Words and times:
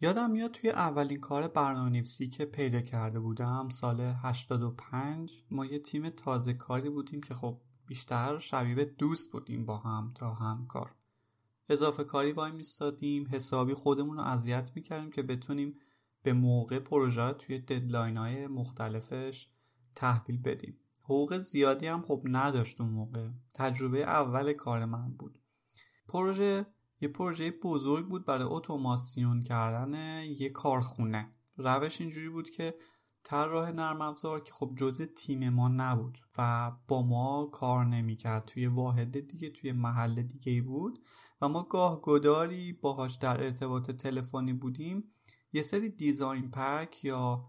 یادم 0.00 0.30
میاد 0.30 0.50
توی 0.50 0.70
اولین 0.70 1.20
کار 1.20 1.48
برنامه 1.48 2.02
که 2.32 2.44
پیدا 2.44 2.80
کرده 2.80 3.20
بودم 3.20 3.68
سال 3.68 4.00
85 4.00 5.44
ما 5.50 5.66
یه 5.66 5.78
تیم 5.78 6.08
تازه 6.08 6.52
کاری 6.52 6.90
بودیم 6.90 7.20
که 7.20 7.34
خب 7.34 7.60
بیشتر 7.86 8.38
شبیه 8.38 8.84
دوست 8.84 9.32
بودیم 9.32 9.66
با 9.66 9.76
هم 9.76 10.12
تا 10.14 10.34
همکار 10.34 10.94
اضافه 11.68 12.04
کاری 12.04 12.32
وای 12.32 12.52
میستادیم 12.52 13.28
حسابی 13.30 13.74
خودمون 13.74 14.16
رو 14.16 14.22
اذیت 14.22 14.72
می‌کردیم 14.74 15.10
که 15.10 15.22
بتونیم 15.22 15.78
به 16.22 16.32
موقع 16.32 16.78
پروژه 16.78 17.32
توی 17.32 17.58
ددلاین 17.58 18.16
های 18.16 18.46
مختلفش 18.46 19.48
تحویل 19.94 20.42
بدیم. 20.42 20.78
حقوق 21.04 21.38
زیادی 21.38 21.86
هم 21.86 22.02
خب 22.02 22.22
نداشت 22.24 22.80
اون 22.80 22.90
موقع. 22.90 23.28
تجربه 23.54 24.02
اول 24.02 24.52
کار 24.52 24.84
من 24.84 25.12
بود. 25.12 25.38
پروژه 26.08 26.66
یه 27.00 27.08
پروژه 27.08 27.50
بزرگ 27.50 28.08
بود 28.08 28.24
برای 28.24 28.48
اتوماسیون 28.50 29.42
کردن 29.42 30.22
یه 30.38 30.48
کارخونه. 30.48 31.32
روش 31.56 32.00
اینجوری 32.00 32.28
بود 32.28 32.50
که 32.50 32.74
طراح 33.24 33.70
نرم 33.70 34.00
افزار 34.00 34.40
که 34.40 34.52
خب 34.52 34.74
جزء 34.76 35.04
تیم 35.04 35.48
ما 35.48 35.68
نبود 35.68 36.18
و 36.38 36.72
با 36.88 37.02
ما 37.02 37.50
کار 37.52 37.84
نمی‌کرد. 37.84 38.44
توی 38.44 38.66
واحد 38.66 39.26
دیگه 39.28 39.50
توی 39.50 39.72
محل 39.72 40.22
دیگه 40.22 40.62
بود 40.62 40.98
و 41.40 41.48
ما 41.48 41.62
گاه 41.62 42.00
گداری 42.02 42.72
باهاش 42.72 43.14
در 43.14 43.44
ارتباط 43.44 43.90
تلفنی 43.90 44.52
بودیم. 44.52 45.04
یه 45.52 45.62
سری 45.62 45.88
design 45.88 46.50
pack 46.50 47.04
یا 47.04 47.48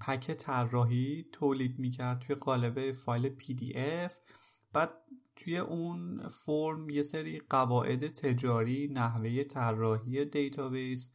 pack 0.00 0.32
طراحی 0.32 1.26
تولید 1.32 1.78
می‌کرد 1.78 2.18
توی 2.18 2.36
قالب 2.36 2.92
فایل 2.92 3.28
PDF. 3.28 4.18
بعد 4.72 4.90
توی 5.38 5.58
اون 5.58 6.28
فرم 6.28 6.90
یه 6.90 7.02
سری 7.02 7.38
قواعد 7.38 8.08
تجاری 8.08 8.88
نحوه 8.92 9.44
طراحی 9.44 10.24
database 10.24 11.10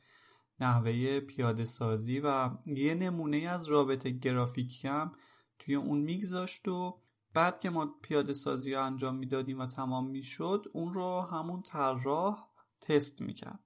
نحوه 0.60 1.20
پیاده 1.20 1.66
سازی 1.66 2.20
و 2.20 2.50
یه 2.66 2.96
نمونه 2.96 3.38
از 3.38 3.68
رابطه 3.68 4.10
گرافیکی 4.10 4.88
هم 4.88 5.12
توی 5.60 5.76
اون 5.76 5.98
میگذاشت 5.98 6.68
و 6.68 7.00
بعد 7.34 7.60
که 7.60 7.70
ما 7.70 7.96
پیاده 8.02 8.34
سازی 8.34 8.74
رو 8.74 8.86
انجام 8.86 9.16
می‌دادیم 9.16 9.60
و 9.60 9.66
تمام 9.66 10.10
می‌شد 10.10 10.66
اون 10.74 10.94
رو 10.94 11.22
همون 11.22 11.62
طراح 11.62 12.48
تست 12.82 13.22
می‌کرد. 13.22 13.60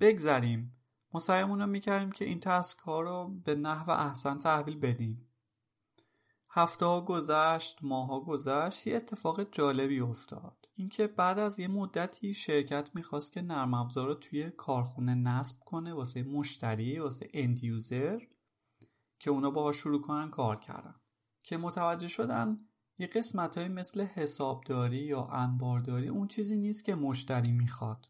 بگذریم. 0.00 0.70
ما 1.14 1.20
سعیمون 1.20 1.60
رو 1.60 1.66
می‌کردیم 1.66 2.12
که 2.12 2.24
این 2.24 2.40
task 2.40 2.78
ها 2.78 3.00
رو 3.00 3.40
به 3.44 3.54
نحو 3.54 3.90
احسن 3.90 4.38
تحویل 4.38 4.78
بدیم. 4.78 5.25
هفته 6.56 6.86
ها 6.86 7.00
گذشت 7.00 7.78
ماها 7.82 8.20
گذشت 8.20 8.86
یه 8.86 8.96
اتفاق 8.96 9.50
جالبی 9.52 10.00
افتاد. 10.00 10.68
اینکه 10.74 11.06
بعد 11.06 11.38
از 11.38 11.58
یه 11.58 11.68
مدتی 11.68 12.34
شرکت 12.34 12.90
می‌خواست 12.94 13.32
که 13.32 13.42
نرم 13.42 13.74
افزار 13.74 14.06
رو 14.06 14.14
توی 14.14 14.50
کارخونه 14.50 15.14
نصب 15.14 15.60
کنه 15.60 15.94
واسه 15.94 16.22
مشتری 16.22 16.98
واسه 16.98 17.28
اند 17.34 17.64
یوزر 17.64 18.20
که 19.18 19.30
اونا 19.30 19.50
باها 19.50 19.72
شروع 19.72 20.02
کنن 20.02 20.30
کار 20.30 20.56
کردن. 20.56 20.94
که 21.42 21.56
متوجه 21.56 22.08
شدن 22.08 22.56
یه 22.98 23.06
قسمت 23.06 23.58
های 23.58 23.68
مثل 23.68 24.00
حسابداری 24.00 24.96
یا 24.96 25.24
انبارداری 25.24 26.08
اون 26.08 26.28
چیزی 26.28 26.56
نیست 26.56 26.84
که 26.84 26.94
مشتری 26.94 27.52
می‌خواد. 27.52 28.08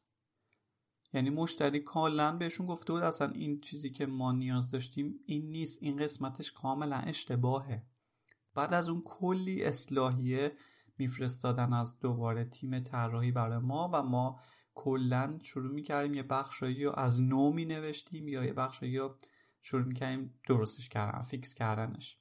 یعنی 1.12 1.30
مشتری 1.30 1.80
کلا 1.80 2.36
بهشون 2.36 2.66
گفته 2.66 2.92
بود 2.92 3.02
اصلا 3.02 3.30
این 3.30 3.60
چیزی 3.60 3.90
که 3.90 4.06
ما 4.06 4.32
نیاز 4.32 4.70
داشتیم 4.70 5.14
این 5.26 5.50
نیست 5.50 5.78
این 5.82 5.96
قسمتش 5.96 6.52
کاملا 6.52 6.96
اشتباهه. 6.96 7.86
بعد 8.56 8.74
از 8.74 8.88
اون 8.88 9.02
کلی 9.04 9.64
اصلاحیه 9.64 10.52
میفرستادن 10.98 11.72
از 11.72 11.98
دوباره 11.98 12.44
تیم 12.44 12.80
طراحی 12.80 13.32
برای 13.32 13.58
ما 13.58 13.90
و 13.92 14.02
ما 14.02 14.40
کلا 14.74 15.38
شروع 15.42 15.72
می‌کردیم 15.72 16.14
یه 16.14 16.22
بخشایی 16.22 16.84
رو 16.84 16.92
از 16.98 17.22
نو 17.22 17.52
می 17.52 17.64
نوشتیم 17.64 18.28
یا 18.28 18.44
یه 18.44 18.52
بخشایی 18.52 18.98
رو 18.98 19.16
شروع 19.62 19.84
می‌کردیم 19.84 20.40
درستش 20.48 20.88
کردن 20.88 21.22
فیکس 21.22 21.54
کردنش. 21.54 22.18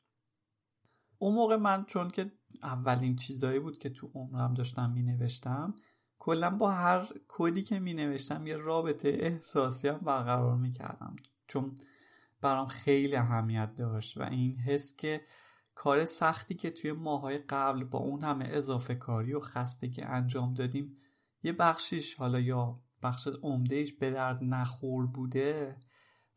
اون 1.18 1.36
موقع 1.36 1.56
من 1.56 1.86
چون 1.86 2.10
که 2.10 2.32
اولین 2.64 3.16
چیزایی 3.16 3.60
بود 3.60 3.78
که 3.78 3.90
تو 3.90 4.12
عمرم 4.14 4.54
داشتم 4.54 4.92
می 4.92 5.04
نوشتم 5.04 5.76
کلا 6.20 6.50
با 6.50 6.72
هر 6.72 7.08
کدی 7.28 7.64
که 7.64 7.80
می 7.80 7.94
نوشتم 7.94 8.48
یه 8.48 8.58
رابطه 8.58 9.10
احساسی 9.10 9.88
هم 9.88 9.98
برقرار 9.98 10.56
می 10.56 10.72
کردم 10.72 11.16
چون 11.48 11.76
برام 12.42 12.68
خیلی 12.68 13.16
اهمیت 13.16 13.76
داشت 13.76 14.18
و 14.18 14.24
این 14.24 14.60
حس 14.60 14.96
که 14.96 15.22
کار 15.76 16.06
سختی 16.06 16.56
که 16.56 16.70
توی 16.70 16.92
ماهای 16.92 17.38
قبل 17.38 17.84
با 17.84 18.00
اون 18.00 18.24
همه 18.24 18.46
اضافه 18.52 18.96
کاری 18.96 19.34
و 19.34 19.40
خستگی 19.40 20.02
انجام 20.02 20.54
دادیم 20.54 20.98
یه 21.44 21.54
بخشیش 21.54 22.16
حالا 22.16 22.40
یا 22.40 22.82
بخش 23.04 23.28
عمدهش 23.28 23.94
به 23.94 24.12
درد 24.12 24.44
نخور 24.44 25.06
بوده 25.06 25.80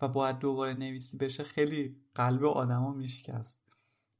و 0.00 0.09
باید 0.09 0.38
دوباره 0.38 0.75
نویسی 0.75 1.16
بشه 1.16 1.44
خیلی 1.44 2.03
قلب 2.15 2.44
آدما 2.44 2.93
میشکست. 2.93 3.59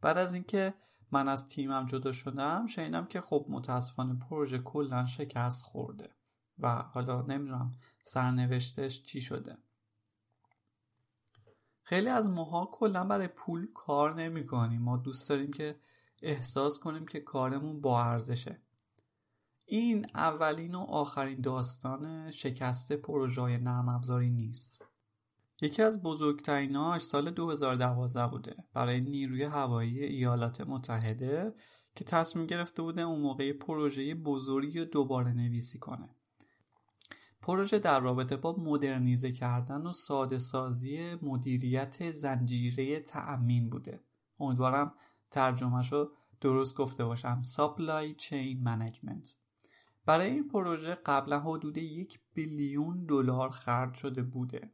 بعد 0.01 0.19
از 0.19 0.35
اینکه 0.35 0.75
من 1.13 1.29
از 1.29 1.47
تیمم 1.47 1.87
جدا 1.87 2.13
شدم 2.13 2.67
شنیدم 2.67 3.05
که 3.05 3.21
خب 3.21 3.47
متاسفانه 3.49 4.15
پروژه 4.15 4.59
کلا 4.59 5.07
شکست 5.07 5.65
خورده 5.65 6.09
و 6.59 6.75
حالا 6.75 7.23
نمی‌دونم 7.23 7.73
سرنوشتش 8.03 9.03
چی 9.03 9.21
شده. 9.21 9.59
خیلی 11.89 12.09
از 12.09 12.29
ماها 12.29 12.69
کلا 12.73 13.05
برای 13.05 13.29
پول 13.29 13.69
کار 13.75 14.15
نمی 14.15 14.47
کنیم 14.47 14.83
ما 14.83 14.97
دوست 14.97 15.29
داریم 15.29 15.53
که 15.53 15.77
احساس 16.23 16.79
کنیم 16.79 17.07
که 17.07 17.21
کارمون 17.21 17.81
با 17.81 18.03
ارزشه. 18.03 18.63
این 19.65 20.07
اولین 20.15 20.75
و 20.75 20.79
آخرین 20.79 21.41
داستان 21.41 22.31
شکست 22.31 22.93
پروژه 22.93 23.59
نرم 23.59 23.89
افزاری 23.89 24.31
نیست. 24.31 24.83
یکی 25.61 25.83
از 25.83 26.03
بزرگتریناش 26.03 27.03
سال 27.03 27.31
2012 27.31 28.27
بوده. 28.27 28.57
برای 28.75 29.01
نیروی 29.01 29.43
هوایی 29.43 30.05
ایالات 30.05 30.61
متحده 30.61 31.55
که 31.95 32.05
تصمیم 32.05 32.47
گرفته 32.47 32.83
بوده 32.83 33.03
اون 33.03 33.21
موقع 33.21 33.53
پروژه 33.53 34.15
بزرگی 34.15 34.85
دوباره 34.85 35.33
نویسی 35.33 35.79
کنه. 35.79 36.18
پروژه 37.49 37.79
در 37.79 38.01
رابطه 38.01 38.37
با 38.37 38.57
مدرنیزه 38.59 39.33
کردن 39.33 39.87
و 39.87 39.93
ساده 39.93 40.39
سازی 40.39 41.15
مدیریت 41.23 42.11
زنجیره 42.11 43.01
تأمین 43.01 43.71
بوده. 43.71 44.05
امیدوارم 44.41 44.95
ترجمهش 45.31 45.93
رو 45.93 46.13
درست 46.41 46.77
گفته 46.77 47.05
باشم. 47.05 47.43
Supply 47.57 48.23
Chain 48.23 48.65
Management. 48.65 49.29
برای 50.07 50.31
این 50.31 50.49
پروژه 50.49 50.95
قبلا 50.95 51.41
حدود 51.41 51.79
یک 51.79 52.21
بیلیون 52.35 53.05
دلار 53.05 53.51
خرج 53.51 53.95
شده 53.95 54.23
بوده. 54.23 54.73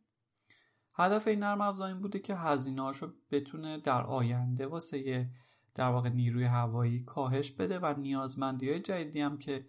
هدف 0.94 1.28
این 1.28 1.38
نرم 1.38 1.60
افزار 1.60 1.88
این 1.88 2.00
بوده 2.00 2.18
که 2.18 2.34
هزینه‌هاشو 2.34 3.12
بتونه 3.30 3.78
در 3.78 4.06
آینده 4.06 4.66
واسه 4.66 5.30
در 5.74 5.88
واقع 5.88 6.08
نیروی 6.08 6.44
هوایی 6.44 7.00
کاهش 7.00 7.50
بده 7.50 7.78
و 7.78 7.94
نیازمندی 7.98 8.70
های 8.70 8.80
جدیدی 8.80 9.20
هم 9.20 9.38
که 9.38 9.66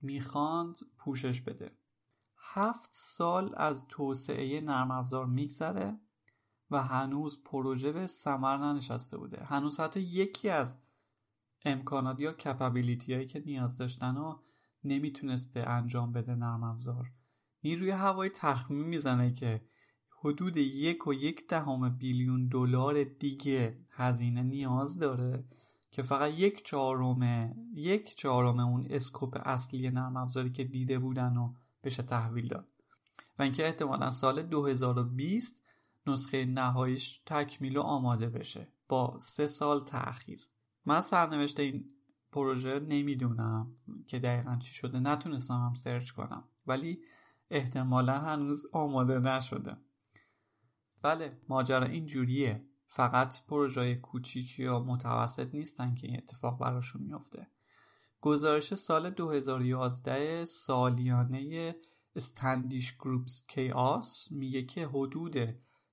می‌خواند 0.00 0.76
پوشش 0.98 1.40
بده. 1.40 1.70
هفت 2.54 2.90
سال 2.92 3.54
از 3.56 3.86
توسعه 3.88 4.60
نرم 4.60 4.90
افزار 4.90 5.26
میگذره 5.26 6.00
و 6.70 6.82
هنوز 6.82 7.42
پروژه 7.44 7.92
به 7.92 8.06
ثمر 8.06 8.56
ننشسته 8.56 9.18
بوده. 9.18 9.44
هنوز 9.44 9.80
حتی 9.80 10.00
یکی 10.00 10.48
از 10.48 10.76
امکانات 11.64 12.20
یا 12.20 12.32
کپابیلیتی 12.32 13.14
هایی 13.14 13.26
که 13.26 13.42
نیاز 13.46 13.78
داشتن 13.78 14.16
و 14.16 14.38
نمی‌تونسته 14.84 15.60
انجام 15.60 16.12
بده 16.12 16.34
نرم 16.34 16.62
افزار. 16.62 17.12
نیروی 17.64 17.90
هوایی 17.90 18.30
تخمین 18.34 18.86
می‌زنه 18.86 19.32
که 19.32 19.68
حدود 20.20 20.56
یک 20.56 21.06
و 21.06 21.14
یک 21.14 21.48
دهم 21.48 21.88
بیلیون 21.88 22.48
دلار 22.48 23.04
دیگه 23.04 23.86
هزینه 23.90 24.42
نیاز 24.42 24.98
داره 24.98 25.44
که 25.90 26.02
فقط 26.02 26.32
یک 26.32 26.64
چهارم 26.64 27.52
یک 27.74 28.14
چهارم 28.14 28.60
اون 28.60 28.86
اسکوپ 28.90 29.40
اصلی 29.44 29.90
نرم 29.90 30.16
افزاری 30.16 30.50
که 30.52 30.64
دیده 30.64 30.98
بودن 30.98 31.36
و 31.36 31.54
بشه 31.86 32.02
تحویل 32.02 32.48
داد. 32.48 32.68
و 33.38 33.42
اینکه 33.42 33.66
احتمالا 33.66 34.10
سال 34.10 34.42
2020 34.42 35.62
نسخه 36.06 36.44
نهاییش 36.44 37.20
تکمیل 37.26 37.76
و 37.76 37.80
آماده 37.80 38.28
بشه. 38.28 38.68
با 38.88 39.18
سه 39.20 39.46
سال 39.46 39.80
تاخیر 39.84 40.48
من 40.86 41.00
سرنوشت 41.00 41.60
این 41.60 41.84
پروژه 42.32 42.80
نمی‌دونم 42.80 43.76
که 44.06 44.18
دقیقا 44.18 44.56
چی 44.56 44.74
شده. 44.74 45.00
نتونستم 45.00 45.54
هم 45.54 45.74
سرچ 45.74 46.10
کنم. 46.10 46.44
ولی 46.66 47.02
احتمالا 47.50 48.18
هنوز 48.18 48.66
آماده 48.72 49.18
نشده. 49.18 49.76
بله 51.02 51.40
ماجرا 51.48 51.86
اینجوریه 51.86 52.64
فقط 52.88 53.46
پروژه 53.46 53.94
کوچیک 53.94 54.58
یا 54.58 54.80
متوسط 54.80 55.54
نیستن 55.54 55.94
که 55.94 56.06
این 56.06 56.16
اتفاق 56.16 56.58
براشون 56.58 57.02
میافته. 57.02 57.46
گزارش 58.26 58.74
سال 58.74 59.10
2011 59.10 60.44
سالیانه 60.44 61.76
استندیش 62.16 62.96
گروپس 62.96 63.46
کیاس 63.46 64.28
میگه 64.30 64.62
که 64.62 64.86
حدود 64.86 65.36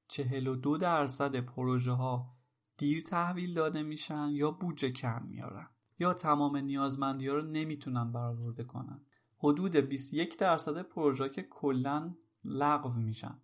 42 0.08 0.78
درصد 0.78 1.36
پروژه 1.36 1.92
ها 1.92 2.38
دیر 2.78 3.04
تحویل 3.04 3.54
داده 3.54 3.84
میشن 3.84 4.30
یا 4.32 4.52
بودجه 4.52 4.92
کم 4.92 5.24
میارن 5.28 5.68
یا 6.00 6.14
تمام 6.14 6.58
نیازمندی 6.58 7.28
ها 7.28 7.36
رو 7.36 7.42
نمی‌تونن 7.42 8.12
برآورده 8.12 8.64
کنن. 8.64 9.06
حدود 9.38 9.76
21 9.76 10.38
درصد 10.38 10.82
پروژه 10.82 11.30
که 11.30 11.44
کلا 11.44 12.16
لغو 12.44 13.00
میشن. 13.00 13.42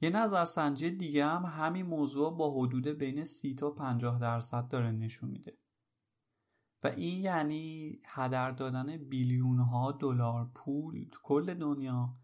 یه 0.00 0.10
نظرسنجی 0.10 0.90
دیگه 0.90 1.26
هم 1.26 1.44
همین 1.44 1.86
موضوع 1.86 2.36
با 2.36 2.60
حدود 2.60 2.88
بین 2.88 3.24
30 3.24 3.54
تا 3.54 3.70
50 3.70 4.18
درصد 4.18 4.68
داره 4.68 4.90
نشون 4.90 5.30
میده. 5.30 5.59
و 6.82 6.86
این 6.86 7.20
یعنی 7.20 8.00
هدر 8.06 8.50
دادن 8.50 8.96
بیلیون 8.96 9.58
ها 9.58 9.92
دلار 9.92 10.50
پول 10.54 11.08
تو 11.12 11.18
کل 11.22 11.54
دنیا 11.54 12.16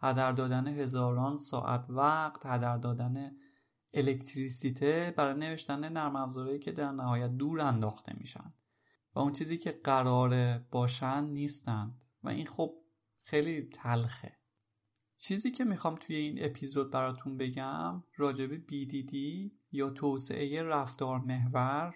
هدر 0.00 0.32
دادن 0.32 0.68
هزاران 0.68 1.36
ساعت 1.36 1.86
وقت 1.90 2.46
هدر 2.46 2.78
دادن 2.78 3.36
الکتریسیته 3.94 5.14
برای 5.16 5.34
نوشتن 5.34 5.88
نرم 5.88 6.16
افزارهایی 6.16 6.58
که 6.58 6.72
در 6.72 6.92
نهایت 6.92 7.30
دور 7.30 7.60
انداخته 7.60 8.12
میشن. 8.18 8.54
و 9.14 9.18
اون 9.18 9.32
چیزی 9.32 9.58
که 9.58 9.80
قراره 9.84 10.66
باشن 10.70 11.24
نیستند. 11.24 12.04
و 12.22 12.28
این 12.28 12.46
خب 12.46 12.74
خیلی 13.22 13.62
تلخه. 13.62 14.38
چیزی 15.18 15.50
که 15.50 15.64
می‌خوام 15.64 15.94
توی 15.94 16.16
این 16.16 16.44
اپیزود 16.44 16.90
براتون 16.90 17.36
بگم 17.36 18.04
راجب 18.16 18.66
BDD 18.66 19.16
یا 19.72 19.90
توسعه 19.90 20.62
رفتار 20.62 21.18
محور 21.18 21.94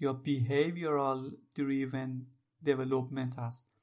یا 0.00 0.22
Behavioral 0.24 1.34
Driven 1.56 2.10
Development 2.64 3.38
است. 3.38 3.74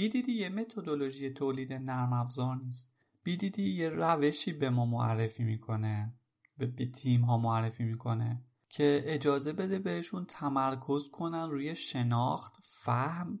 BDD 0.00 0.28
یه 0.28 0.48
متدولوژی 0.48 1.30
تولید 1.30 1.72
نرم 1.72 2.12
افزار 2.12 2.56
نیست. 2.56 2.88
BDD 3.28 3.58
یه 3.58 3.88
روشی 3.88 4.52
به 4.52 4.70
ما 4.70 4.86
معرفی 4.86 5.44
می‌کنه 5.44 6.14
به, 6.58 6.66
به 6.66 6.86
تیم 6.86 7.24
ها 7.24 7.38
معرفی 7.38 7.84
می‌کنه 7.84 8.44
که 8.68 9.02
اجازه 9.06 9.52
بده 9.52 9.78
بهشون 9.78 10.24
تمرکز 10.24 11.10
کنن 11.10 11.50
روی 11.50 11.74
شناخت 11.74 12.56
فهم 12.62 13.40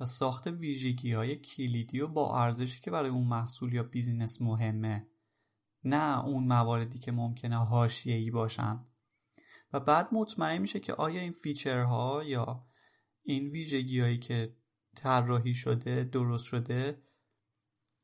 و 0.00 0.06
ساخت 0.06 0.46
ویژگی 0.46 1.12
های 1.12 1.36
کلیدی 1.36 2.00
و 2.00 2.08
با 2.08 2.42
ارزشی 2.42 2.80
که 2.80 2.90
برای 2.90 3.10
اون 3.10 3.26
محصول 3.26 3.72
یا 3.72 3.82
business 3.82 4.42
مهمه. 4.42 5.06
نه 5.84 6.24
اون 6.24 6.44
مواردی 6.44 6.98
که 6.98 7.12
ممکنه 7.12 7.72
ای 8.04 8.30
باشن. 8.30 8.86
و 9.72 9.80
بعد 9.80 10.08
مطمئن 10.12 10.58
میشه 10.58 10.80
که 10.80 10.94
آیا 10.94 11.20
این 11.20 11.32
feature 11.32 12.12
ها 12.12 12.24
یا 12.24 12.66
این 13.22 13.48
ویژگی 13.48 14.00
هایی 14.00 14.18
که 14.18 14.56
طراحی 14.96 15.54
شده 15.54 16.04
درست 16.04 16.44
شده 16.44 17.02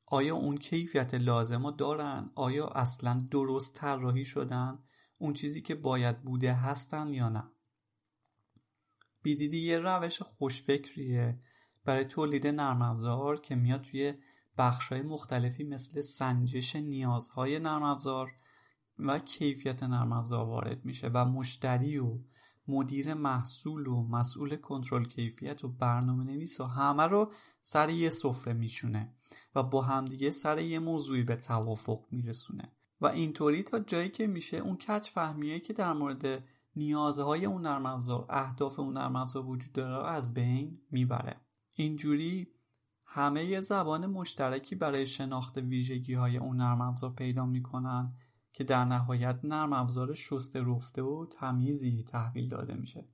آیا 0.06 0.36
اون 0.36 0.56
کیفیت 0.56 1.14
لازم 1.14 1.66
رو 1.66 1.70
دارن؟ 1.70 2.30
آیا 2.34 2.66
اصلا 2.66 3.26
درست 3.30 3.74
طراحی 3.74 4.24
شدن؟ 4.24 4.78
اون 5.18 5.32
چیزی 5.32 5.62
که 5.62 5.74
باید 5.74 6.22
بوده 6.22 6.52
هستن 6.52 7.12
یا 7.12 7.28
نه؟ 7.28 7.44
بیدیدی 9.22 9.58
یه 9.58 9.78
روش 9.78 10.22
خوشفکریه 10.22 11.40
برای 11.84 12.04
تولید 12.04 12.46
نرم 12.46 12.82
افزار 12.82 13.40
که 13.40 13.54
میاد 13.54 13.80
توی 13.80 14.14
بخشهای 14.58 15.02
مختلفی 15.02 15.64
مثل 15.64 16.00
سنجش 16.00 16.76
نیازهای 16.76 17.58
نرم 17.58 17.82
افزار 17.82 18.32
و 18.98 19.18
کیفیت 19.18 19.82
نرم 19.82 20.12
افزار 20.12 20.46
وارد 20.46 20.84
میشه 20.84 21.10
و 21.14 21.24
مشتری 21.24 21.98
و 21.98 22.18
مدیر 22.68 23.14
محصول 23.14 23.86
و 23.86 24.02
مسئول 24.02 24.56
کنترل 24.56 25.04
کیفیت 25.04 25.64
و 25.64 25.68
برنامه 25.68 26.24
نویس 26.24 26.60
و 26.60 26.64
همه 26.64 27.02
رو 27.02 27.32
سر 27.62 27.90
یه 27.90 28.10
سفره 28.10 28.52
میشونه 28.52 29.14
و 29.54 29.62
با 29.62 29.82
همدیگه 29.82 30.30
سر 30.30 30.58
یه 30.58 30.78
موضوعی 30.78 31.22
به 31.22 31.36
توافق 31.36 32.04
میرسونه. 32.10 32.72
و 33.00 33.06
اینطوری 33.06 33.62
تا 33.62 33.78
جایی 33.78 34.08
که 34.08 34.26
میشه 34.26 34.56
اون 34.56 34.76
کچ 34.76 35.10
فهمیه 35.10 35.60
که 35.60 35.72
در 35.72 35.92
مورد 35.92 36.44
نیازهای 36.76 37.44
اون 37.44 37.62
نرم 37.62 37.86
افزار 37.86 38.26
اهداف 38.28 38.80
اون 38.80 38.96
نرم 38.96 39.16
افزار 39.16 39.46
وجود 39.46 39.72
داره 39.72 40.08
از 40.08 40.34
بین 40.34 40.80
می‌بره. 40.90 41.36
اینجوری 41.72 42.48
همه 43.04 43.60
زبان 43.60 44.06
مشترکی 44.06 44.74
برای 44.74 45.06
شناخت 45.06 45.58
ویژگی 45.58 46.14
های 46.14 46.36
اون 46.36 46.56
نرم 46.56 46.80
افزار 46.80 47.12
پیدا 47.12 47.46
می‌کنن 47.46 48.16
که 48.58 48.64
در 48.64 48.84
نهایت 48.84 49.40
نرم 49.44 49.72
افزار 49.72 50.14
شسته 50.14 50.62
رفته 50.66 51.02
و 51.02 51.26
تمیزی 51.26 52.02
تحویل 52.02 52.48
داده 52.48 52.74
میشه. 52.74 53.04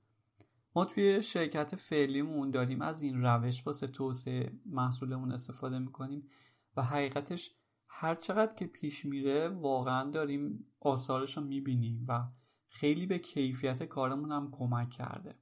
ما 0.75 0.85
توی 0.85 1.21
شرکت 1.21 1.75
فعلیمون 1.75 2.51
داریم 2.51 2.81
از 2.81 3.01
این 3.01 3.21
روش 3.21 3.67
واسه 3.67 3.87
توسعه 3.87 4.51
محصولمون 4.65 5.31
استفاده 5.31 5.79
می‌کنیم 5.79 6.29
و 6.77 6.81
حقیقتش 6.81 7.51
هر 7.87 8.15
چقدر 8.15 8.55
که 8.55 8.67
پیش 8.67 9.05
میره 9.05 9.49
واقعا 9.49 10.09
داریم 10.09 10.65
آثارش 10.79 11.37
رو 11.37 11.43
می‌بینیم 11.43 12.05
و 12.07 12.27
خیلی 12.69 13.05
به 13.05 13.19
کیفیت 13.19 13.83
کارمون 13.83 14.31
هم 14.31 14.51
کمک 14.51 14.89
کرده. 14.89 15.35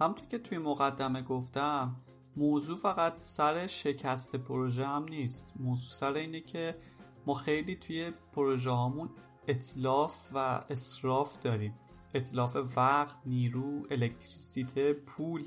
همونطور 0.00 0.26
که 0.28 0.38
توی 0.38 0.58
مقدمه 0.58 1.22
گفتم 1.22 1.96
موضوع 2.36 2.76
فقط 2.76 3.20
سر 3.20 3.66
شکست 3.66 4.36
پروژه 4.36 4.86
هم 4.86 5.04
نیست. 5.04 5.44
موضوع 5.56 5.92
سر 5.92 6.12
اینه 6.12 6.40
که 6.40 6.76
ما 7.26 7.34
خیلی 7.34 7.76
توی 7.76 8.12
پروژه 8.32 8.70
هامون 8.70 9.10
اطلاف 9.48 10.30
و 10.34 10.38
اصراف 10.70 11.38
داریم. 11.38 11.74
اطلاف 12.14 12.56
وقت، 12.76 13.16
نیرو، 13.26 13.86
الکتریسیته، 13.90 14.92
پول. 14.92 15.44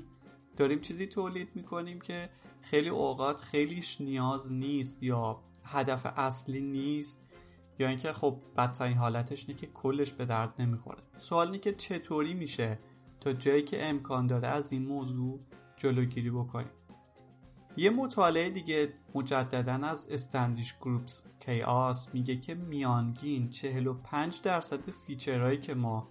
داریم 0.56 0.80
چیزی 0.80 1.06
تولید 1.06 1.48
می‌کنیم 1.54 2.00
که 2.00 2.30
خیلی 2.62 2.88
اوقات 2.88 3.40
خیلیش 3.40 4.00
نیاز 4.00 4.52
نیست 4.52 5.02
یا 5.02 5.40
هدف 5.64 6.06
اصلی 6.16 6.60
نیست 6.60 7.20
یا 7.78 7.88
اینکه 7.88 8.12
خب 8.12 8.40
بدترین 8.56 8.96
حالتش 8.96 9.44
اینه 9.48 9.60
که 9.60 9.66
کلش 9.66 10.12
به 10.12 10.24
درد 10.24 10.54
نمی‌خوره. 10.58 11.02
سوال 11.18 11.46
اینه 11.46 11.58
که 11.58 11.72
چطوری 11.72 12.34
میشه 12.34 12.78
تا 13.24 13.32
جایی 13.32 13.62
که 13.62 13.86
امکان 13.86 14.26
داره 14.26 14.48
از 14.48 14.72
این 14.72 14.86
موضوع 14.86 15.40
جلوگیری 15.76 16.30
بکنیم. 16.30 16.70
یه 17.76 17.90
مطالعه 17.90 18.50
دیگه 18.50 18.92
مجددا 19.14 19.72
از 19.72 20.08
Standish 20.10 20.74
Group's 20.80 21.22
CHAOS 21.40 22.08
میگه 22.14 22.36
که 22.36 22.54
میانگین 22.54 23.50
45 23.50 24.40
درصد 24.42 24.90
feature 24.90 25.38
هایی 25.38 25.58
که 25.58 25.74
ما 25.74 26.08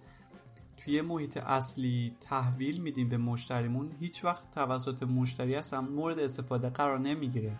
توی 0.76 1.00
محیط 1.00 1.36
اصلی 1.36 2.16
تحویل 2.20 2.80
میدیم 2.80 3.08
به 3.08 3.16
مشتریمون 3.16 3.90
هیچ 4.00 4.24
وقت 4.24 4.50
توسط 4.50 5.02
مشتری 5.02 5.54
اصلا 5.54 5.80
مورد 5.80 6.18
استفاده 6.18 6.70
قرار 6.70 6.98
نمی‌گیره. 6.98 7.58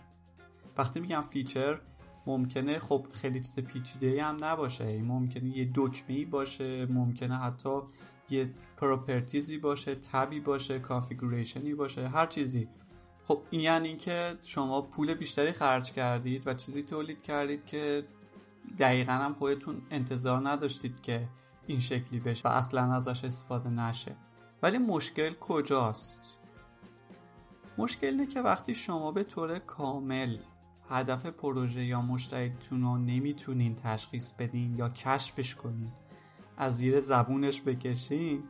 وقتی 0.79 1.01
میگم 1.01 1.23
feature 1.23 1.81
ممکنه 2.27 2.79
خب 2.79 3.07
خیلی 3.13 3.41
چیز 3.41 3.59
پیچیده 3.59 4.25
هم 4.25 4.45
نباشه. 4.45 5.03
ممکنه 5.03 5.59
یه 5.59 5.71
دکمه 5.75 6.25
باشه 6.25 6.87
ممکنه 6.87 7.37
حتی 7.37 7.81
یه 8.31 8.51
properties 8.77 9.51
ی 9.51 9.59
باشه 9.59 9.95
tab 9.95 10.29
ی 10.29 10.41
باشه 10.41 10.79
configuration 10.79 11.68
ی 11.68 11.75
باشه 11.75 12.09
هر 12.09 12.27
چیزی 12.27 12.69
خب 13.25 13.43
این 13.51 13.61
یعنی 13.61 13.89
اینکه 13.89 14.39
شما 14.43 14.83
پول 14.83 15.15
بیشتری 15.15 15.53
خرج 15.53 15.93
کردید 15.93 16.47
و 16.47 16.55
چیزی 16.55 16.83
تولید 16.83 17.23
کردید 17.23 17.65
که 17.65 18.05
دقیقا 18.79 19.13
هم 19.13 19.35
خودتون 19.35 19.83
انتظار 19.91 20.49
نداشتید 20.49 21.01
که 21.01 21.29
این 21.67 21.81
شکلی 21.81 22.21
بشه 22.21 22.49
و 22.49 22.53
اصلا 22.53 22.93
ازش 22.93 23.25
استفاده 23.25 23.71
نشه 23.71 24.17
ولی 24.63 24.79
مشکل 24.79 25.33
کجاست؟ 25.41 26.39
مشکل 27.79 28.07
اینه 28.07 28.27
که 28.27 28.41
وقتی 28.41 28.75
شما 28.75 29.13
به 29.13 29.25
طور 29.25 29.59
کامل 29.59 30.39
هدف 30.91 31.27
پروژه 31.27 31.85
یا 31.85 32.03
مشتریتون 32.03 32.83
رو 32.83 32.97
نمی‌تونین 32.97 33.75
تشخیص 33.75 34.33
بدین 34.33 34.79
یا 34.79 34.89
کشفش 34.89 35.55
کنید 35.55 36.04
از 36.57 36.77
زیر 36.77 37.01
زبونش 37.01 37.61
بکشین 37.61 38.43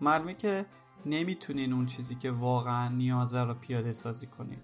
معلومه 0.00 0.34
که 0.34 0.66
نمی‌تونین 1.06 1.72
اون 1.72 1.86
چیزی 1.86 2.14
که 2.14 2.30
واقعا 2.30 2.88
نیازه 2.88 3.40
رو 3.40 3.54
پیاده 3.54 3.92
سازی 3.92 4.26
کنین. 4.26 4.58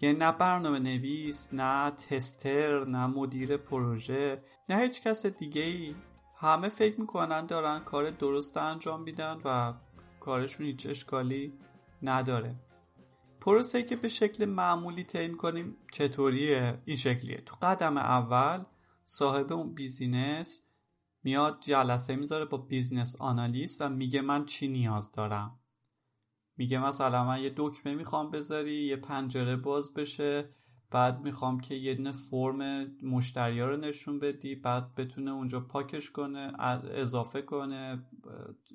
یعنی 0.00 0.18
نه 0.18 0.32
برنامه 0.32 0.78
نویس 0.78 1.48
نه 1.52 1.90
تستر 1.90 2.84
نه 2.84 3.06
مدیر 3.06 3.56
پروژه 3.56 4.42
نه 4.68 4.76
هیچ 4.76 5.00
کس 5.00 5.26
دیگه 5.26 5.62
ای 5.62 5.94
همه 6.36 6.68
فکر 6.68 7.00
می‌کنن 7.00 7.46
دارن 7.46 7.78
کار 7.78 8.10
درست 8.10 8.56
انجام 8.56 9.02
میدن 9.02 9.38
و 9.44 9.74
کارشون 10.20 10.66
هیچ 10.66 10.86
اشکالی 10.86 11.52
نداره. 12.02 12.56
پروسه 13.40 13.82
که 13.82 13.96
به 13.96 14.08
شکل 14.08 14.44
معمولی 14.44 15.04
تعیین 15.04 15.36
کنیم 15.36 15.76
چطوریه؟ 15.92 16.82
این 16.84 16.96
شکلیه. 16.96 17.36
تو 17.36 17.56
قدم 17.62 17.96
اول 17.96 18.64
صاحب 19.04 19.52
اون 19.52 19.74
business 19.74 20.62
میاد 21.24 21.60
جلسه 21.60 22.16
می‌ذاره 22.16 22.44
با 22.44 22.58
business 22.58 23.16
analyst 23.16 23.80
و 23.80 23.88
میگه 23.88 24.20
من 24.20 24.44
چی 24.44 24.68
نیاز 24.68 25.12
دارم. 25.12 25.58
میگه 26.56 26.78
مثلا 26.78 27.24
من 27.24 27.42
یه 27.42 27.52
دکمه 27.56 27.94
می‌خوام 27.94 28.30
بذاری 28.30 28.84
یه 28.84 28.96
پنجره 28.96 29.56
باز 29.56 29.94
بشه 29.94 30.48
بعد 30.90 31.20
می‌خوام 31.20 31.60
که 31.60 31.74
یه 31.74 31.94
دونه 31.94 32.12
فرم 32.12 32.86
مشتری 33.02 33.60
رو 33.60 33.76
نشون 33.76 34.18
بدی 34.18 34.54
بعد 34.54 34.94
بتونه 34.94 35.30
اونجا 35.30 35.60
پاکش 35.60 36.10
کنه 36.10 36.52
اضافه 36.94 37.42
کنه 37.42 38.06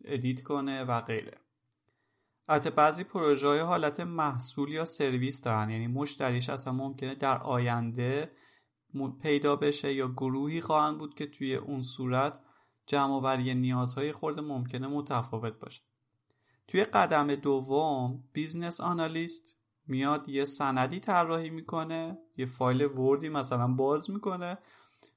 edit 0.05 0.43
کنه 0.43 0.83
و 0.83 1.01
غیره. 1.01 1.37
البته 2.47 2.69
بعضی 2.69 3.03
پروژه 3.03 3.47
های 3.47 3.59
حالت 3.59 3.99
محصول 3.99 4.71
یا 4.71 4.85
سرویس 4.85 5.41
دارن 5.41 5.69
یعنی 5.69 5.87
مشتریش 5.87 6.49
اصلا 6.49 6.73
ممکنه 6.73 7.15
در 7.15 7.37
آینده 7.37 8.31
پیدا 9.21 9.55
بشه 9.55 9.93
یا 9.93 10.07
گروهی 10.07 10.61
خواهند 10.61 10.97
بود 10.97 11.13
که 11.13 11.25
توی 11.25 11.55
اون 11.55 11.81
صورت 11.81 12.41
جمع 12.85 13.13
آوری 13.13 13.55
نیازها 13.55 13.92
یه 13.92 14.11
خورده 14.11 14.41
ممکنه 14.41 14.87
متفاوت 14.87 15.59
باشه. 15.59 15.81
توی 16.67 16.83
قدم 16.83 17.35
دوم 17.35 18.23
business 18.33 18.81
analyst 18.81 19.55
میاد 19.87 20.29
یه 20.29 20.45
سندی 20.45 20.99
طراحی 20.99 21.49
می‌کنه 21.49 22.17
یه 22.37 22.45
فایل 22.45 22.81
Word 22.81 23.20
ی 23.20 23.29
مثلا 23.29 23.67
باز 23.67 24.09
می‌کنه 24.09 24.57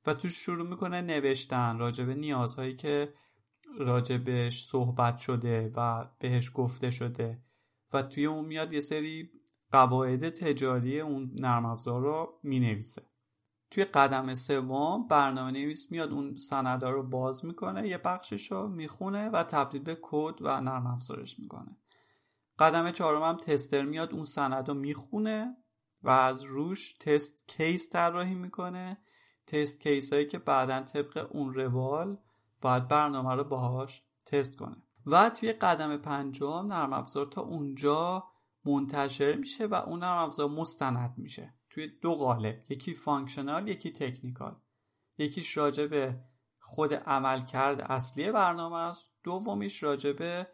و 0.06 0.14
توش 0.14 0.32
شروع 0.32 0.68
می‌کنه 0.68 1.00
نوشتن 1.00 1.78
راجع 1.78 2.04
به 2.04 2.14
نیازهایی 2.14 2.76
که 2.76 3.14
راجبش 3.78 4.64
صحبت 4.64 5.16
شده 5.16 5.72
و 5.76 6.08
بهش 6.18 6.50
گفته 6.54 6.90
شده. 6.90 7.42
و 7.92 8.02
توی 8.02 8.26
اون 8.26 8.44
میاد 8.44 8.72
یه 8.72 8.80
سری 8.80 9.30
قواعد 9.72 10.28
تجاری 10.28 11.00
اون 11.00 11.30
نرم 11.34 11.66
افزار 11.66 12.02
رو 12.02 12.40
می‌نویسه. 12.42 13.02
توی 13.72 13.84
قدم 13.84 14.34
سوم 14.34 15.06
برنامه 15.06 15.50
نویس 15.50 15.90
میاد 15.90 16.12
اون 16.12 16.36
سنده 16.36 16.88
رو 16.88 17.02
باز 17.02 17.44
می‌کنه 17.44 17.88
یه 17.88 17.98
بخشش 17.98 18.52
رو 18.52 18.68
می‌خونه 18.68 19.28
و 19.28 19.42
تبدیل 19.42 19.82
به 19.82 19.98
کد 20.02 20.34
و 20.40 20.60
نرم 20.60 20.86
افزارش 20.86 21.38
می‌کنه. 21.38 21.76
قدم 22.58 22.90
چهارم 22.90 23.22
هم 23.22 23.36
tester 23.36 23.82
میاد 23.82 24.12
اون 24.14 24.24
سند 24.24 24.68
رو 24.68 24.74
می‌خونه 24.74 25.56
و 26.02 26.10
از 26.10 26.42
روش 26.42 26.94
test 26.94 27.48
case 27.48 27.90
طراحی 27.90 28.34
می‌کنه. 28.34 28.98
test 29.46 29.80
case 29.80 30.12
هایی 30.12 30.26
که 30.26 30.38
بعدا 30.38 30.80
طبق 30.80 31.28
اون 31.30 31.54
روال 31.54 32.18
باید 32.60 32.88
برنامه 32.88 33.34
رو 33.34 33.44
باهاش 33.44 34.02
تست 34.26 34.56
کنه. 34.56 34.76
و 35.06 35.30
توی 35.30 35.52
قدم 35.52 35.96
پنجم 35.96 36.66
نرم 36.66 36.92
افزار 36.92 37.26
تا 37.26 37.40
اونجا 37.40 38.24
منتشر 38.64 39.36
میشه 39.36 39.66
و 39.66 39.74
اون 39.74 39.98
نرم 39.98 40.24
افزار 40.24 40.48
مستند 40.48 41.14
میشه. 41.16 41.54
توی 41.72 41.86
دو 41.86 42.14
قالب 42.14 42.62
یکی 42.68 42.94
functional 42.94 43.68
یکی 43.68 43.90
technical. 43.90 44.56
یکیش 45.18 45.56
راجع 45.56 45.86
به 45.86 46.24
خود 46.58 46.94
عملکرد 46.94 47.80
اصلی 47.80 48.32
برنامه 48.32 48.76
است. 48.76 49.14
دومیش 49.22 49.82
راجع 49.82 50.12
به 50.12 50.46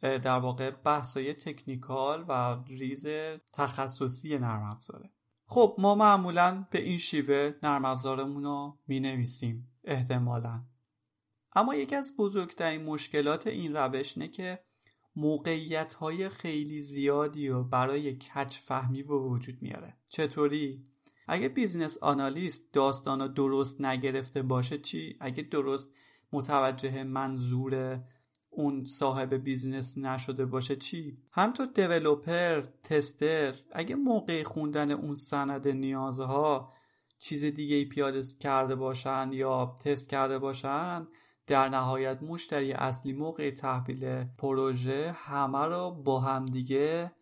در 0.00 0.38
واقع 0.38 0.70
بحثای 0.70 1.32
technical 1.32 2.24
و 2.28 2.62
ریز 2.66 3.06
تخصصی 3.52 4.38
نرم 4.38 4.62
افزاره. 4.62 5.10
خب 5.46 5.76
ما 5.78 5.94
معمولا 5.94 6.66
به 6.70 6.82
این 6.82 6.98
شیوه 6.98 7.54
نرم 7.62 7.84
افزارمون 7.84 8.44
رو 8.44 8.78
می 8.86 9.26
احتمالا. 9.84 10.64
اما 11.54 11.74
یکی 11.74 11.96
از 11.96 12.14
بزرگترین 12.18 12.82
مشکلات 12.82 13.46
این 13.46 13.76
روش 13.76 14.18
اینه 14.18 14.28
که 14.28 14.64
موقعیت 15.16 15.94
های 15.94 16.28
خیلی 16.28 16.80
زیادی 16.80 17.48
رو 17.48 17.62
برای 17.62 18.12
کج 18.12 18.58
فهمی 18.58 19.02
به 19.02 19.12
وجود 19.12 19.62
میاره 19.62 19.96
چطوری؟ 20.10 20.84
اگه 21.28 21.48
business 21.48 21.98
analyst 21.98 22.72
داستان 22.72 23.32
درست 23.32 23.80
نگرفته 23.80 24.42
باشه 24.42 24.78
چی؟ 24.78 25.16
اگه 25.20 25.42
درست 25.42 25.88
متوجه 26.32 27.04
منظور 27.04 28.02
اون 28.56 28.86
صاحب 28.86 29.34
business 29.34 29.98
نشده 29.98 30.46
باشه 30.46 30.76
چی 30.76 31.14
همینطور 31.32 31.66
developer 31.66 32.60
tester 32.60 33.54
اگه 33.72 33.94
موقع 33.94 34.42
خوندن 34.42 34.90
اون 34.90 35.14
سند 35.14 35.68
نیازها 35.68 36.72
چیز 37.18 37.44
دیگه 37.44 37.76
ای 37.76 37.84
پیاده 37.84 38.22
کرده 38.40 38.74
باشن 38.74 39.30
یا 39.32 39.76
تست 39.84 40.08
کرده 40.08 40.38
باشن 40.38 41.06
در 41.46 41.68
نهایت 41.68 42.22
مشتری 42.22 42.72
اصلی 42.72 43.12
موقع 43.12 43.50
تحویل 43.50 44.24
پروژه 44.24 45.14
همه 45.18 45.64
رو 45.64 45.90
با 45.90 46.20
همدیگه 46.20 47.12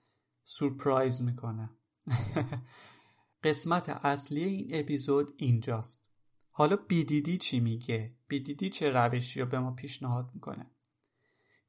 سورپرایز 0.45 1.23
می‌کنه 1.23 1.71
قسمت 3.45 3.89
اصلی 3.89 4.45
این 4.45 4.69
اپیزود 4.73 5.35
اینجاست 5.37 6.09
حالا 6.51 6.77
BDD 6.77 7.39
چی 7.39 7.61
میگه؟ 7.61 8.17
BDD 8.29 8.71
چه 8.71 8.91
روشی 8.91 9.41
رو 9.41 9.47
به 9.47 9.59
ما 9.59 9.71
پیشنهاد 9.71 10.31
می‌کنه؟ 10.35 10.71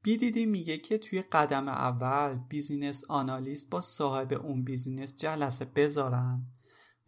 BDD 0.02 0.46
میگه 0.46 0.78
که 0.78 0.98
توی 0.98 1.22
قدم 1.22 1.68
اول 1.68 2.38
business 2.48 3.04
analyst 3.08 3.70
با 3.70 3.80
صاحب 3.80 4.32
اون 4.32 4.64
business 4.64 5.16
جلسه 5.16 5.64
بذارن 5.64 6.46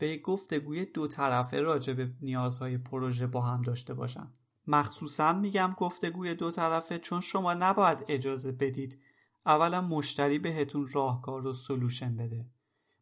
و 0.00 0.04
یک 0.04 0.22
گفتگوی 0.22 0.84
دو 0.84 1.06
طرفه 1.06 1.60
راجع 1.60 1.92
به 1.92 2.12
نیازهای 2.20 2.78
پروژه 2.78 3.26
با 3.26 3.40
هم 3.40 3.62
داشته 3.62 3.94
باشن 3.94 4.32
مخصوصا 4.66 5.32
میگم 5.32 5.74
گفتگوی 5.76 6.34
دو 6.34 6.50
طرفه 6.50 6.98
چون 6.98 7.20
شما 7.20 7.54
نباید 7.54 8.04
اجازه 8.08 8.52
بدید 8.52 8.98
اولا 9.46 9.80
مشتری 9.80 10.38
بهتون 10.38 10.88
راهکار 10.92 11.46
و 11.46 11.54
سلوشن 11.54 12.16
بده. 12.16 12.46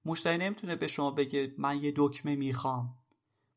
مشتری 0.04 0.38
نمی‌تونه 0.38 0.76
به 0.76 0.86
شما 0.86 1.10
بگه 1.10 1.54
من 1.58 1.82
یه 1.82 1.92
دکمه 1.96 2.36
می‌خوام. 2.36 2.94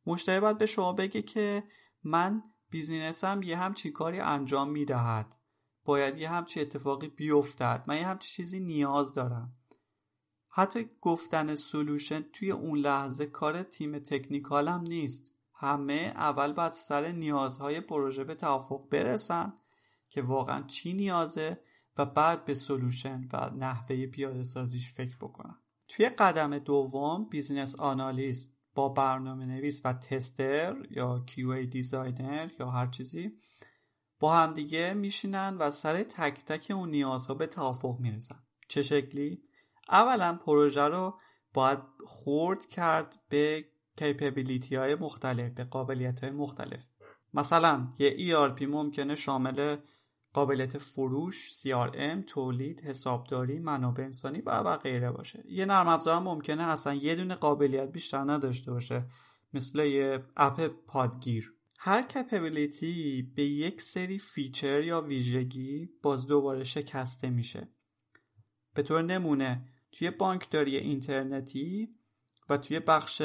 مشتری 0.05 0.39
باید 0.39 0.57
به 0.57 0.65
شما 0.65 0.93
بگه 0.93 1.21
که 1.21 1.63
من 2.03 2.43
بیزینسم 2.69 3.43
یه 3.43 3.57
همچین 3.57 3.93
کاری 3.93 4.19
انجام 4.19 4.69
می‌دهد. 4.69 5.35
باید 5.85 6.17
یه 6.17 6.29
همچی 6.29 6.61
اتفاقی 6.61 7.07
بیفتد. 7.07 7.83
من 7.87 7.97
یه 7.97 8.07
همچی 8.07 8.29
چیزی 8.29 8.59
نیاز 8.59 9.13
دارم. 9.13 9.51
حتی 10.49 10.89
گفتن 11.01 11.55
solution 11.55 12.21
توی 12.33 12.51
اون 12.51 12.79
لحظه 12.79 13.25
کار 13.25 13.63
تیم 13.63 13.99
technical 13.99 14.73
م 14.73 14.81
نیست. 14.81 15.31
همه 15.59 16.13
اول 16.15 16.53
باید 16.53 16.73
سر 16.73 17.11
نیازهای 17.11 17.81
پروژه 17.81 18.23
به 18.23 18.35
توافق 18.35 18.89
برسن 18.89 19.53
که 20.09 20.21
واقعا 20.21 20.63
چی 20.63 20.93
نیازه 20.93 21.61
و 21.97 22.05
بعد 22.05 22.45
به 22.45 22.55
solution 22.55 23.27
و 23.33 23.49
نحوه 23.49 24.05
پیاده 24.05 24.43
سازیش 24.43 24.93
فکر 24.93 25.17
بکنن 25.17 25.55
توی 25.87 26.09
قدم 26.09 26.59
دوم 26.59 27.29
business 27.29 27.75
analyst 27.75 28.57
با 28.75 28.89
برنامه 28.89 29.45
نویس 29.45 29.81
و 29.85 29.93
tester 29.93 30.75
یا 30.89 31.25
QA 31.27 31.67
designer 31.69 32.51
یا 32.59 32.69
هر 32.69 32.87
چیزی 32.87 33.31
با 34.19 34.35
همدیگه 34.35 34.93
میشینن 34.93 35.57
و 35.59 35.71
سر 35.71 36.03
تک 36.03 36.45
تک 36.45 36.71
اون 36.71 36.89
نیازها 36.89 37.33
به 37.33 37.47
توافق 37.47 37.99
می‌رسن 37.99 38.43
چه 38.67 38.81
شکلی؟ 38.81 39.43
اولا 39.89 40.37
پروژه 40.45 40.81
رو 40.81 41.17
باید 41.53 41.79
خورد 42.05 42.65
کرد 42.65 43.19
به 43.29 43.65
capability 43.97 44.75
های 44.75 44.95
مختلف 44.95 45.51
به 45.51 45.63
قابلیت 45.63 46.23
های 46.23 46.31
مختلف 46.31 46.85
مثلا 47.33 47.87
یه 47.99 48.17
ERP 48.17 48.61
ممکنه 48.61 49.15
شامل 49.15 49.77
قابلیت 50.33 50.77
فروش، 50.77 51.51
CRM، 51.51 52.25
تولید، 52.27 52.81
حسابداری، 52.81 53.59
منابع 53.59 54.03
انسانی 54.03 54.41
و 54.41 54.49
و 54.49 54.77
غیره 54.77 55.11
باشه. 55.11 55.43
یه 55.49 55.65
نرم 55.65 55.87
افزار 55.87 56.19
ممکنه 56.19 56.63
اصلا 56.63 56.93
یه 56.93 57.15
دونه 57.15 57.35
قابلیت 57.35 57.91
بیشتر 57.91 58.17
نداشته 58.17 58.71
باشه 58.71 59.05
مثل 59.53 59.79
یه 59.79 60.23
اپ 60.37 60.61
پادگیر. 60.87 61.53
هر 61.79 62.01
capability 62.01 63.21
به 63.35 63.43
یک 63.43 63.81
سری 63.81 64.19
feature 64.19 64.83
یا 64.83 65.01
ویژگی 65.01 65.89
باز 66.01 66.27
دوباره 66.27 66.63
شکسته 66.63 67.29
میشه. 67.29 67.67
به 68.73 68.83
طور 68.83 69.01
نمونه 69.01 69.65
توی 69.91 70.11
بانکداری 70.11 70.77
اینترنتی 70.77 71.95
و 72.49 72.57
توی 72.57 72.79
بخش 72.79 73.21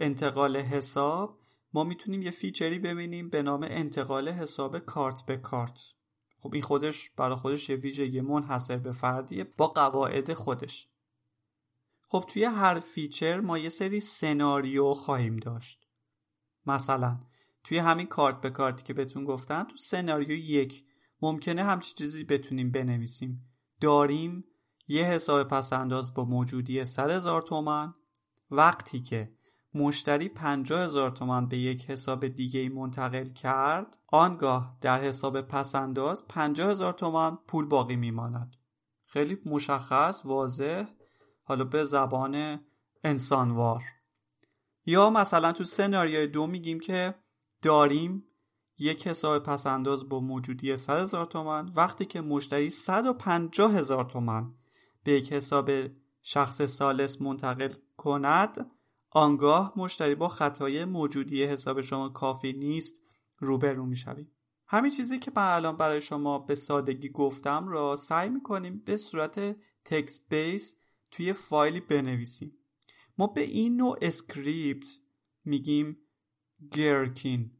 انتقال 0.00 0.56
حساب 0.56 1.40
ما 1.72 1.84
می‌تونیم 1.84 2.22
یه 2.22 2.30
feature 2.30 2.72
ی 2.72 2.78
ببینیم 2.78 3.30
به 3.30 3.42
نام 3.42 3.62
انتقال 3.62 4.28
حساب 4.28 4.78
کارت 4.78 5.26
به 5.26 5.36
کارت. 5.36 5.80
خب 6.38 6.50
این 6.54 6.62
خودش 6.62 7.10
برای 7.10 7.36
خودش 7.36 7.70
یه 7.70 7.76
ویژگی 7.76 8.20
منحصر 8.20 8.76
به 8.76 8.92
فردیه 8.92 9.44
با 9.44 9.66
قواعد 9.66 10.34
خودش. 10.34 10.88
خب 12.08 12.24
توی 12.28 12.44
هر 12.44 12.80
feature 12.80 13.40
ما 13.40 13.58
یه 13.58 13.68
سری 13.68 14.00
سناریو 14.00 14.94
خواهیم 14.94 15.36
داشت. 15.36 15.86
مثلا 16.66 17.20
توی 17.64 17.78
همین 17.78 18.06
کارت 18.06 18.40
به 18.40 18.50
کارتی 18.50 18.84
که 18.84 18.94
بهتون 18.94 19.24
گفتم 19.24 19.64
تو 19.64 19.76
سناریو 19.76 20.30
یک 20.30 20.84
ممکنه 21.22 21.64
همچی 21.64 21.94
چیزی 21.94 22.24
بتونیم 22.24 22.70
بنویسیم. 22.70 23.50
داریم 23.80 24.44
یه 24.88 25.04
حساب 25.04 25.48
پسنداز 25.48 26.14
با 26.14 26.24
موجودی 26.24 26.84
100 26.84 27.10
هزار 27.10 27.42
تومن 27.42 27.94
وقتی 28.50 29.00
که 29.00 29.32
مشتری 29.74 30.28
50 30.28 30.80
هزار 30.80 31.10
تومن 31.10 31.48
به 31.48 31.58
یک 31.58 31.90
حساب 31.90 32.28
دیگه 32.28 32.68
منتقل 32.68 33.24
کرد 33.24 33.98
آنگاه 34.06 34.76
در 34.80 35.00
حساب 35.00 35.40
پسنداز 35.40 36.28
50 36.28 36.70
هزار 36.70 36.92
تومن 36.92 37.38
پول 37.48 37.66
باقی 37.66 37.96
میماند. 37.96 38.56
خیلی 39.06 39.38
مشخص 39.46 40.22
واضح 40.24 40.84
حالا 41.42 41.64
به 41.64 41.84
زبان 41.84 42.60
انسانوار. 43.04 43.82
یا 44.86 45.10
مثلا 45.10 45.52
تو 45.52 45.64
سناریوی 45.64 46.26
دو 46.26 46.46
میگیم 46.46 46.80
که 46.80 47.14
داریم 47.62 48.24
یک 48.78 49.06
حساب 49.06 49.42
پسنداز 49.42 50.08
با 50.08 50.20
موجودی 50.20 50.76
100 50.76 51.02
هزار 51.02 51.26
تومن 51.26 51.72
وقتی 51.76 52.04
که 52.04 52.20
مشتری 52.20 52.70
150 52.70 53.74
هزار 53.74 54.04
تومن 54.04 54.54
به 55.04 55.12
یک 55.12 55.32
حساب 55.32 55.70
شخص 56.22 56.62
سالس 56.62 57.20
منتقل 57.20 57.72
کند 57.96 58.70
آنگاه 59.10 59.72
مشتری 59.76 60.14
با 60.14 60.28
خطای 60.28 60.84
موجودی 60.84 61.44
حساب 61.44 61.80
شما 61.80 62.08
کافی 62.08 62.52
نیست 62.52 63.02
روبرو 63.38 63.86
می‌شویم. 63.86 64.32
همین 64.66 64.90
چیزی 64.90 65.18
که 65.18 65.32
من 65.36 65.54
الان 65.54 65.76
برای 65.76 66.00
شما 66.00 66.38
به 66.38 66.54
سادگی 66.54 67.08
گفتم 67.08 67.68
را 67.68 67.96
سعی 67.96 68.28
می‌کنیم 68.28 68.82
به 68.84 68.96
صورت 68.96 69.56
تکس 69.84 70.20
بیس 70.28 70.76
توی 71.10 71.32
فایلی 71.32 71.80
بنویسیم. 71.80 72.52
ما 73.18 73.26
به 73.26 73.40
این 73.40 73.76
نوع 73.76 73.98
script 74.02 74.88
میگیم 75.44 75.96
Gherkin 76.70 77.50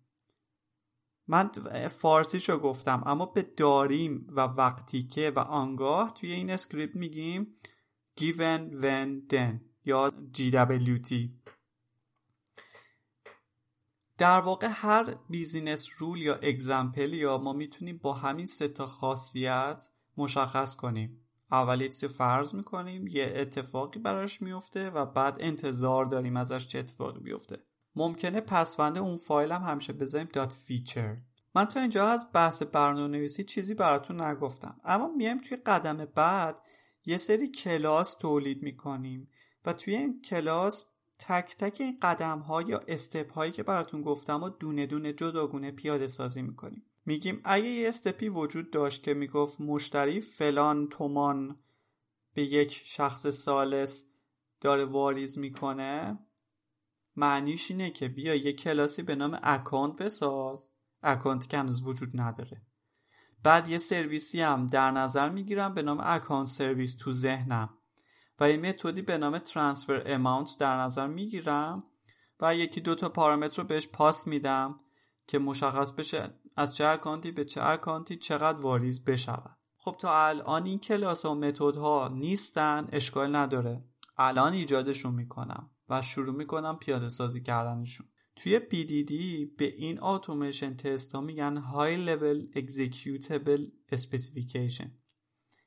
من 1.28 1.50
فارسیشو 1.88 2.58
گفتم 2.58 3.02
اما 3.06 3.26
به 3.26 3.42
داریم 3.42 4.26
و 4.30 4.40
وقتی 4.40 5.02
که 5.02 5.32
و 5.36 5.38
آنگاه 5.38 6.14
توی 6.14 6.32
این 6.32 6.50
script 6.50 6.96
میگیم 6.96 7.54
given 8.20 8.82
when 8.82 9.32
then 9.32 9.60
یا 9.84 10.12
GWT 10.36 11.12
در 14.20 14.40
واقع 14.40 14.68
هر 14.70 15.14
business 15.28 15.88
rule 15.98 16.22
یا 16.22 16.34
example 16.34 17.14
یا 17.14 17.38
ما 17.38 17.52
می‌تونیم 17.52 17.98
با 17.98 18.12
همین 18.12 18.46
سه 18.46 18.68
تا 18.68 18.86
خاصیت 18.86 19.88
مشخص 20.16 20.76
کنیم. 20.76 21.20
اول 21.50 21.80
یه 21.80 21.88
فرض 21.88 22.54
می‌کنیم؟ 22.54 23.06
یه 23.06 23.32
اتفاقی 23.36 24.00
براش 24.00 24.42
میفته 24.42 24.90
و 24.90 25.06
بعد 25.06 25.36
انتظار 25.40 26.04
داریم 26.04 26.36
ازش 26.36 26.66
چه 26.66 26.78
اتفاقی 26.78 27.20
بیفته. 27.20 27.58
ممکنه 27.96 28.40
پسوند 28.40 28.98
اون 28.98 29.16
فایل 29.16 29.52
هم 29.52 29.62
همیشه 29.62 29.92
بذاریم 29.92 30.28
dot 30.32 30.52
feature 30.52 31.16
من 31.54 31.64
تا 31.64 31.80
اینجا 31.80 32.08
از 32.08 32.28
بحث 32.32 32.62
برنامه 32.62 33.08
نویسی 33.08 33.44
چیزی 33.44 33.74
براتون 33.74 34.22
نگفتم. 34.22 34.80
اما 34.84 35.08
میایم 35.08 35.38
توی 35.38 35.56
قدم 35.56 36.04
بعد 36.14 36.60
یه 37.04 37.18
سری 37.18 37.48
کلاس 37.48 38.14
تولید 38.14 38.62
می‌کنیم 38.62 39.28
و 39.64 39.72
توی 39.72 39.94
این 39.94 40.22
کلاس 40.22 40.84
تک 41.20 41.56
تک 41.56 41.76
این 41.80 41.98
قدم 42.02 42.38
ها 42.38 42.62
یا 42.62 42.80
step 42.88 43.32
هایی 43.32 43.52
که 43.52 43.62
براتون 43.62 44.02
گفتم 44.02 44.42
و 44.42 44.48
دونه 44.48 44.86
دونه 44.86 45.12
جداگونه 45.12 45.70
پیاده 45.70 46.06
سازی 46.06 46.42
می‌کنیم. 46.42 46.86
میگیم 47.06 47.40
اگه 47.44 47.66
یه 47.66 47.88
step 47.88 48.20
ی 48.20 48.28
وجود 48.28 48.70
داشت 48.70 49.02
که 49.02 49.14
می‌گفت 49.14 49.60
مشتری 49.60 50.20
فلان 50.20 50.88
تومان 50.88 51.58
به 52.34 52.42
یک 52.42 52.82
شخص 52.84 53.26
سالس 53.26 54.04
داره 54.60 54.84
واریز 54.84 55.38
می‌کنه 55.38 56.18
معنیش 57.16 57.70
اینه 57.70 57.90
که 57.90 58.08
بیا 58.08 58.34
یه 58.34 58.52
کلاسی 58.52 59.02
به 59.02 59.14
نام 59.14 59.38
account 59.42 59.96
بساز. 59.96 60.70
account 61.02 61.48
که 61.48 61.58
هنوز 61.58 61.82
وجود 61.82 62.10
نداره. 62.14 62.62
بعد 63.42 63.68
یه 63.68 63.78
سرویسی 63.78 64.40
هم 64.40 64.66
در 64.66 64.90
نظر 64.90 65.28
می‌گیرم 65.28 65.74
به 65.74 65.82
نام 65.82 66.00
account 66.02 66.48
service 66.48 66.94
تو 66.94 67.12
ذهنم. 67.12 67.78
و 68.40 68.50
یه 68.50 68.56
method 68.56 68.96
ی 68.96 69.02
به 69.02 69.18
نام 69.18 69.38
transfer 69.38 70.02
amount 70.06 70.48
در 70.58 70.76
نظر 70.76 71.06
می‌گیرم 71.06 71.82
و 72.40 72.56
یکی 72.56 72.80
دو 72.80 72.94
تا 72.94 73.08
پارامتر 73.08 73.62
رو 73.62 73.68
بهش 73.68 73.88
pass 73.88 74.26
میدم 74.26 74.78
که 75.26 75.38
مشخص 75.38 75.92
بشه 75.92 76.34
از 76.56 76.76
چه 76.76 76.86
account 76.86 77.25
ی 77.25 77.30
به 77.30 77.44
چه 77.44 77.62
account 77.64 78.10
ی 78.10 78.16
چقدر 78.16 78.60
واریز 78.60 79.04
بشود. 79.04 79.56
خب 79.76 79.96
تا 80.00 80.26
الان 80.26 80.66
این 80.66 80.78
کلاس 80.78 81.24
و 81.24 81.34
method 81.34 81.76
ها 81.76 82.08
نیستن 82.14 82.88
اشکال 82.92 83.36
نداره. 83.36 83.84
الان 84.16 84.52
ایجادشون 84.52 85.14
می‌کنم 85.14 85.70
و 85.88 86.02
شروع 86.02 86.36
می‌کنم 86.36 86.76
پیاده 86.76 87.08
سازی 87.08 87.42
کردنشون. 87.42 88.06
توی 88.36 88.58
BDD 88.58 89.12
به 89.58 89.64
این 89.64 90.02
automation 90.02 90.76
test 90.76 91.12
ها 91.12 91.20
میگن 91.20 91.62
High 91.62 92.08
Level 92.08 92.58
Executable 92.58 93.60
Specification. 93.96 94.88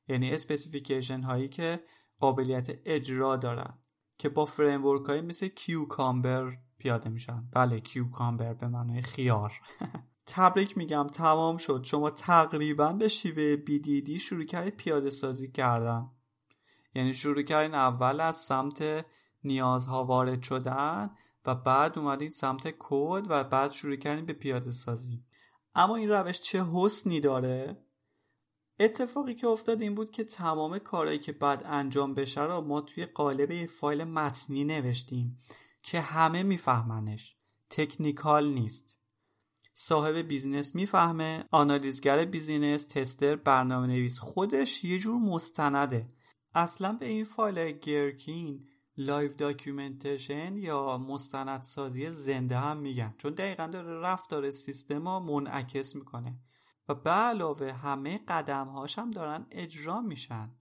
یعنی 0.07 0.31
specification 0.31 1.21
هایی 1.21 1.49
که 1.49 1.83
قابلیت 2.23 2.79
اجرا 2.85 3.35
دارن 3.35 3.73
که 4.17 4.29
با 4.29 4.45
framework 4.45 5.05
های 5.05 5.21
مثل 5.21 5.47
Cucumber 5.47 6.57
پیاده 6.77 7.09
میشن. 7.09 7.47
بله 7.51 7.79
cucumber 7.79 8.53
به 8.53 8.67
معنای 8.67 9.01
خیار. 9.01 9.53
تبریک 10.25 10.77
میگم 10.77 11.07
تمام 11.07 11.57
شد. 11.57 11.83
شما 11.83 12.09
تقریبا 12.09 12.93
به 12.93 13.07
شیوه 13.07 13.55
BDD 13.65 14.11
شروع 14.11 14.43
کردید 14.45 14.75
پیاده 14.75 15.09
سازی 15.09 15.51
کردن. 15.51 16.11
یعنی 16.95 17.13
شروع 17.13 17.41
کردین 17.41 17.73
اول 17.73 18.21
از 18.21 18.35
سمت 18.35 19.05
نیازها 19.43 20.05
وارد 20.05 20.41
شدن 20.41 21.09
و 21.45 21.55
بعد 21.55 21.99
اومدید 21.99 22.31
سمت 22.31 22.75
کد 22.79 23.25
و 23.29 23.43
بعد 23.43 23.71
شروع 23.71 23.95
کردین 23.95 24.25
به 24.25 24.33
پیاده 24.33 24.71
سازی. 24.71 25.23
اما 25.75 25.95
این 25.95 26.09
روش 26.09 26.41
چه 26.41 26.65
حسنی 26.73 27.19
داره؟ 27.19 27.82
اتفاقی 28.79 29.35
که 29.35 29.47
افتاد 29.47 29.81
این 29.81 29.95
بود 29.95 30.11
که 30.11 30.23
تمام 30.23 30.79
کارهایی 30.79 31.19
که 31.19 31.31
بعد 31.31 31.63
انجام 31.65 32.13
بشه 32.13 32.43
را 32.43 32.61
ما 32.61 32.81
توی 32.81 33.05
قالب 33.05 33.51
یه 33.51 33.67
فایل 33.67 34.03
متنی 34.03 34.63
نوشتیم 34.63 35.41
که 35.83 36.01
همه 36.01 36.43
میفهمنش. 36.43 37.37
technical 37.69 38.47
نیست. 38.47 38.99
صاحب 39.73 40.15
business 40.15 40.75
می‌فهمه 40.75 41.45
آنالیزگر 41.51 42.25
business 42.25 42.85
tester 42.85 43.35
برنامه 43.35 43.87
نویس 43.87 44.19
خودش 44.19 44.83
یه 44.83 44.99
جور 44.99 45.15
مستنده. 45.15 46.09
اصلا 46.55 46.93
به 46.93 47.05
این 47.05 47.23
فایل 47.23 47.71
Gherkin 47.71 48.67
live 48.97 49.33
documentation 49.33 50.57
یا 50.57 50.97
مستندسازی 50.97 52.09
زنده 52.09 52.57
هم 52.57 52.77
میگن. 52.77 53.15
چون 53.17 53.33
دقیقا 53.33 53.67
داره 53.67 53.99
رفتار 53.99 54.51
سیستم 54.51 55.07
ها 55.07 55.19
منعکس 55.19 55.95
می‌کنه. 55.95 56.39
و 56.87 56.95
به 56.95 57.09
علاوه 57.09 57.71
همه 57.71 58.17
قدم 58.27 58.67
هاش 58.67 58.99
هم 58.99 59.11
دارن 59.11 59.47
اجرا 59.51 60.01
میشن 60.01 60.55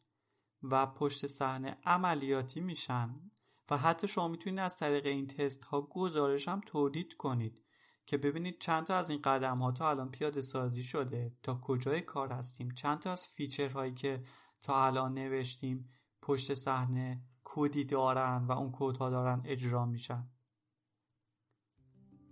و 0.62 0.87
پشت 0.87 1.26
صحنه 1.26 1.78
عملیاتی 1.85 2.61
میشن 2.61 3.30
و 3.70 3.76
حتی 3.76 4.08
شما 4.08 4.28
می‌تونید 4.28 4.58
از 4.58 4.76
طریق 4.76 5.06
این 5.06 5.26
تست 5.26 5.64
ها 5.64 5.80
گزارش 5.80 6.48
هم 6.48 6.61
تولید 6.66 7.14
کنید 7.14 7.62
که 8.06 8.18
ببینید 8.18 8.58
چند 8.61 8.85
تا 8.85 8.96
از 8.96 9.11
این 9.11 9.20
قدم 9.22 9.58
ها 9.58 9.72
تا 9.72 9.90
الان 9.90 10.11
پیاده 10.11 10.40
سازی 10.40 10.82
شده 10.82 11.37
تا 11.42 11.61
کجای 11.64 12.00
کار 12.00 12.32
هستیم 12.32 12.70
چند 12.70 12.98
تا 12.98 13.12
از 13.12 13.26
feature 13.27 13.68
هایی 13.68 13.94
که 13.94 14.24
تا 14.61 14.87
الان 14.87 15.14
نوشتیم 15.14 15.90
پشت 16.22 16.54
صحنه 16.54 17.22
کدی 17.44 17.85
دارن 17.85 18.44
و 18.44 18.52
اون 18.52 18.70
کد 18.72 18.96
ها 18.96 19.11
دارن 19.11 19.42
اجرا 19.44 19.87
میشن. 19.87 20.28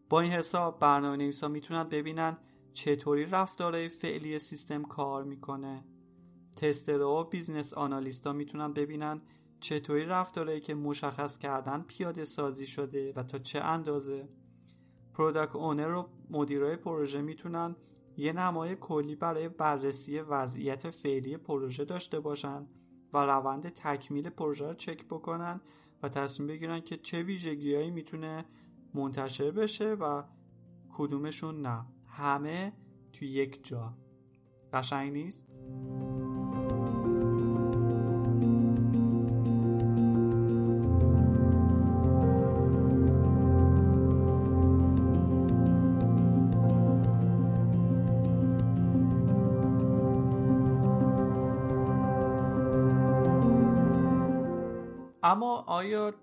با 0.09 0.21
این 0.21 0.33
حساب 0.33 0.81
برنامه 0.81 1.17
نویسا 1.17 1.49
می‌تونن 1.49 1.85
ببینن 1.85 2.39
چطوری 2.73 3.25
رفتارهای 3.25 3.89
فعلی 3.89 4.39
سیستم 4.39 4.83
کار 4.83 5.25
می‌کنه. 5.25 5.85
tester 6.57 7.12
ها 7.12 7.21
و 7.21 7.25
business 7.25 7.75
analyst 7.75 8.25
ا 8.25 8.33
می‌تونن 8.33 8.73
ببینن 8.73 9.23
چطوری 9.61 10.05
رفتارهایی 10.05 10.61
که 10.61 10.75
مشخص 10.75 11.39
کردن 11.39 11.83
پیاده 11.83 12.25
سازی 12.25 12.67
شده 12.67 13.13
و 13.13 13.23
تا 13.23 13.39
چه 13.39 13.61
اندازه. 13.61 14.29
product 15.15 15.57
owner 15.57 15.95
و 15.95 16.09
مدیرای 16.31 16.77
پروژه 16.77 17.23
می‌تونن 17.23 17.77
یه 18.17 18.33
نمای 18.33 18.77
کلی 18.77 19.15
برای 19.15 19.49
بررسی 19.49 20.21
وضعیت 20.21 20.91
فعلی 20.91 21.37
پروژه 21.37 21.85
داشته 21.85 22.21
باشن 22.21 22.67
و 23.13 23.19
روند 23.19 23.69
تکمیل 23.69 24.31
پروژه 24.31 24.67
رو 24.67 24.75
چک 24.75 25.05
بکنن 25.05 25.61
و 26.03 26.09
تصمیم 26.09 26.47
بگیرن 26.47 26.81
که 26.81 26.97
چه 26.97 27.23
ویژگیهایی 27.23 27.91
می‌تونه 27.91 28.45
منتشر 28.95 29.51
بشه 29.51 29.95
و 29.95 30.23
کدومشون 30.93 31.61
نه. 31.61 31.87
همه 32.11 32.73
توی 33.13 33.29
یک 33.29 33.65
جا. 33.65 33.95
قشنگ 34.73 35.13
نیست؟ 35.13 35.57
اما 55.23 55.65
آیا 55.67 56.15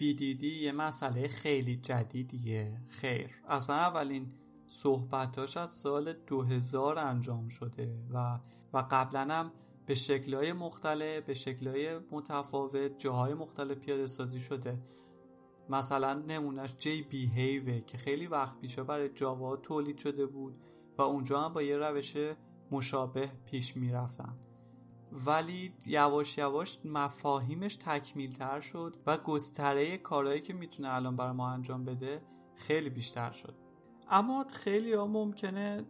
BDD 0.00 0.42
یه 0.42 0.72
مسئله 0.72 1.28
خیلی 1.28 1.76
جدیدیه؟ 1.76 2.80
خیر. 2.88 3.30
اصلا 3.48 3.76
اولین 3.76 4.32
صحبتاش 4.72 5.56
از 5.56 5.70
سال 5.70 6.12
2000 6.12 6.98
انجام 6.98 7.48
شده 7.48 7.94
و 8.10 8.38
و 8.72 8.84
قبلا 8.90 9.20
هم 9.20 9.52
به 9.86 9.94
شکلهای 9.94 10.52
مختلف 10.52 11.24
به 11.24 11.34
شکلهای 11.34 11.98
متفاوت 12.10 12.98
جاهای 12.98 13.34
مختلف 13.34 13.78
پیاده 13.78 14.06
سازی 14.06 14.40
شده. 14.40 14.78
مثلا 15.68 16.14
نمونش 16.14 16.76
جی 16.76 17.02
بیهیوه 17.02 17.80
که 17.80 17.98
خیلی 17.98 18.26
وقت 18.26 18.58
پیشه 18.58 18.82
برای 18.82 19.08
جاوا 19.08 19.56
تولید 19.56 19.98
شده 19.98 20.26
بود 20.26 20.60
و 20.98 21.02
اونجا 21.02 21.40
هم 21.40 21.52
با 21.52 21.62
یه 21.62 21.76
روش 21.76 22.16
مشابه 22.70 23.30
پیش 23.44 23.76
می‌رفتن. 23.76 24.38
ولی 25.12 25.74
یواش 25.86 26.38
یواش 26.38 26.78
مفاهیمش 26.84 27.76
تکمیل 27.76 28.32
تر 28.32 28.60
شد 28.60 28.96
و 29.06 29.16
گستره 29.16 29.98
کارهایی 29.98 30.40
که 30.40 30.52
می‌تونه 30.52 30.94
الان 30.94 31.16
برای 31.16 31.32
ما 31.32 31.50
انجام 31.50 31.84
بده 31.84 32.22
خیلی 32.54 32.90
بیشتر 32.90 33.32
شد. 33.32 33.59
اما 34.10 34.44
خیلی 34.52 34.92
ها 34.92 35.06
ممکنه 35.06 35.84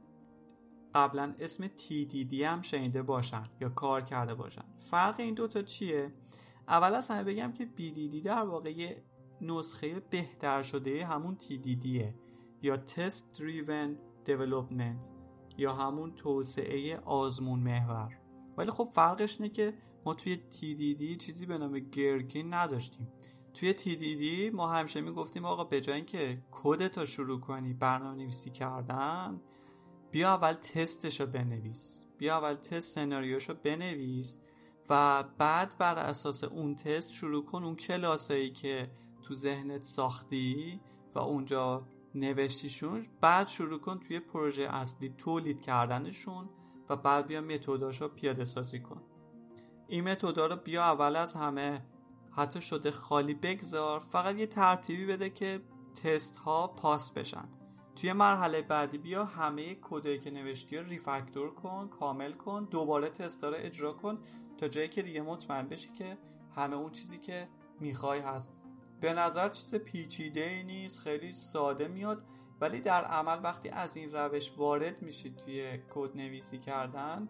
قبلا 0.95 1.35
اسم 1.41 1.67
TDD 1.67 2.35
هم 2.35 2.63
شنیده 2.63 3.03
باشن 3.03 3.43
یا 3.61 3.69
کار 3.69 4.01
کرده 4.01 4.35
باشن. 4.35 4.65
فرق 4.79 5.21
این 5.21 5.35
دوتا 5.35 5.63
چیه؟ 5.63 6.13
اول 6.69 6.95
از 6.95 7.09
همه 7.09 7.25
بگم 7.25 7.53
که 7.53 7.69
BDD 7.79 8.25
در 8.25 8.43
واقع 8.43 8.97
نسخه 9.41 10.01
بهتر 10.01 10.63
شده 10.63 11.07
همون 11.07 11.37
TDDه 11.39 12.15
یا 12.63 12.77
Test 12.87 13.39
Driven 13.39 13.91
Development 14.29 15.07
یا 15.59 15.73
همون 15.73 16.15
توسعه 16.15 16.97
آزمون 16.97 17.61
محور. 17.61 18.19
ولی 18.57 18.71
خب 18.71 18.85
فرقش 18.85 19.41
اینه 19.41 19.53
که 19.53 19.75
ما 20.05 20.15
توی 20.15 20.41
TDD 20.51 21.17
چیزی 21.17 21.47
به 21.47 21.59
نام 21.59 21.79
گرکین 21.79 22.55
نداشتیم. 22.55 23.09
توی 23.55 23.75
TDD 23.75 24.55
ما 24.55 24.67
همیشه 24.73 25.01
می‌گفتیم 25.01 25.45
آقا 25.45 25.65
به 25.65 25.81
جای 25.81 25.97
اینکه 25.97 26.43
کدتو 26.51 27.07
شروع 27.07 27.41
کنی 27.41 27.75
برنامه 27.75 28.23
نویسی 28.23 28.51
کردن 28.51 29.41
بیا 30.11 30.29
اول 30.29 30.53
تستشو 30.53 31.27
بنویس. 31.27 32.01
بیا 32.19 32.37
اول 32.37 32.55
تست 32.55 32.95
سناریوشو 32.95 33.55
بنویس 33.55 34.39
و 34.89 35.25
بعد 35.39 35.79
بر 35.79 35.95
اساس 35.95 36.45
اون 36.45 36.75
تست 36.75 37.13
شروع 37.13 37.45
کن 37.45 37.65
اون 37.65 37.77
کلاسایی 37.77 38.51
که 38.51 38.91
تو 39.23 39.35
ذهنت 39.35 39.85
ساختی 39.85 40.81
و 41.15 41.19
اونجا 41.19 41.87
نوشتیشون. 42.15 43.07
بعد 43.21 43.49
شروع 43.49 43.81
کن 43.81 43.99
توی 43.99 44.21
پروژه 44.21 44.63
اصلی 44.63 45.15
تولید 45.19 45.61
کردنشون 45.61 46.49
و 46.89 46.97
بعد 46.97 47.27
بیا 47.27 47.41
متداشو 47.41 48.09
پیاده 48.09 48.45
سازی 48.45 48.81
کن. 48.81 49.03
این 49.89 50.09
متودا 50.09 50.47
رو 50.47 50.57
بیا 50.57 50.83
اول 50.83 51.17
از 51.17 51.35
همه 51.35 51.83
حتی 52.31 52.61
شده 52.61 52.91
خالی 52.91 53.35
بگذار 53.35 54.01
فقط 54.01 54.37
یه 54.37 54.47
ترتیبی 54.47 55.07
بده 55.07 55.31
که 55.31 55.61
تست 56.03 56.37
ها 56.37 56.67
پاس 56.67 57.11
بشن. 57.11 57.49
توی 57.97 58.13
مرحله 58.13 58.63
بعدی 58.63 58.99
بیا 58.99 59.25
همه 59.25 59.75
کدایی 59.75 60.19
که 60.19 60.31
نوشتی 60.31 60.77
رو 60.77 60.87
ریفکتور 60.87 61.55
کن 61.55 61.89
کامل 61.89 62.33
کن 62.33 62.69
دوباره 62.71 63.09
تست 63.09 63.45
رو 63.45 63.55
اجرا 63.57 63.93
کن 63.93 64.19
تا 64.59 64.69
جایی 64.69 64.89
که 64.89 65.03
دیگه 65.03 65.23
مطمئن 65.23 65.69
بشی 65.69 65.93
که 65.93 66.19
همه 66.57 66.77
اون 66.77 66.91
چیزی 66.91 67.19
که 67.19 67.49
می‌خوای 67.81 68.21
هست. 68.21 68.51
به 69.01 69.13
نظر 69.13 69.49
چیز 69.49 69.75
پیچیده 69.75 70.45
ای 70.45 70.63
نیست 70.63 70.99
خیلی 70.99 71.33
ساده 71.33 71.89
میاد 71.89 72.25
ولی 72.61 72.81
در 72.81 73.05
عمل 73.05 73.41
وقتی 73.45 73.69
از 73.69 73.97
این 73.97 74.13
روش 74.13 74.53
وارد 74.57 75.03
میشید 75.03 75.37
توی 75.37 75.79
کد 75.95 76.17
نویسی 76.17 76.59
کردن 76.59 77.29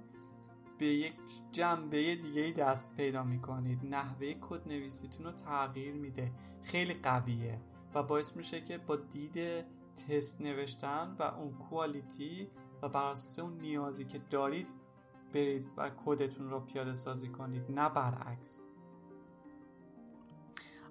به 0.80 0.86
یک 0.86 1.12
جنبه 1.52 2.14
دیگه 2.14 2.54
دست 2.58 2.96
پیدا 2.96 3.24
می‌کنید. 3.24 3.78
نحوه 3.84 4.34
کد 4.34 4.68
نویسیتون 4.68 5.26
رو 5.26 5.32
تغییر 5.32 5.94
میده. 5.94 6.32
خیلی 6.62 6.94
قویه 6.94 7.60
و 7.94 8.02
باعث 8.02 8.36
میشه 8.36 8.60
که 8.60 8.78
با 8.78 8.96
دید 8.96 9.64
تست 9.94 10.40
نوشتن 10.40 11.16
و 11.18 11.22
اون 11.22 11.52
کوالیتی 11.52 12.48
و 12.82 12.88
بر 12.88 13.04
اساس 13.04 13.38
اون 13.38 13.58
نیازی 13.58 14.04
که 14.04 14.18
دارید 14.18 14.70
برید 15.32 15.70
و 15.76 15.90
کدتون 16.04 16.50
رو 16.50 16.60
پیاده 16.60 16.94
سازی 16.94 17.28
کنید 17.28 17.70
نه 17.70 17.88
برعکس. 17.88 18.60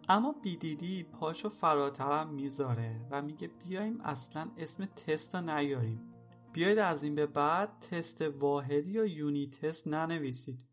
اما 0.10 0.36
BDD 0.44 1.04
پاشو 1.04 1.50
فراترم 1.50 2.30
می‌ذاره 2.30 3.08
و 3.12 3.22
میگه 3.22 3.48
بیایم 3.48 4.02
اصلا 4.02 4.52
اسم 4.58 4.86
تست 4.86 5.36
رو 5.36 5.42
نیاریم. 5.42 6.09
بیاید 6.54 6.78
از 6.78 7.04
این 7.04 7.16
به 7.16 7.26
بعد 7.26 7.80
تست 7.80 8.22
واحدی 8.22 8.92
یا 8.92 9.06
unit 9.06 9.50
test 9.50 9.88
ننویسید. 9.88 10.66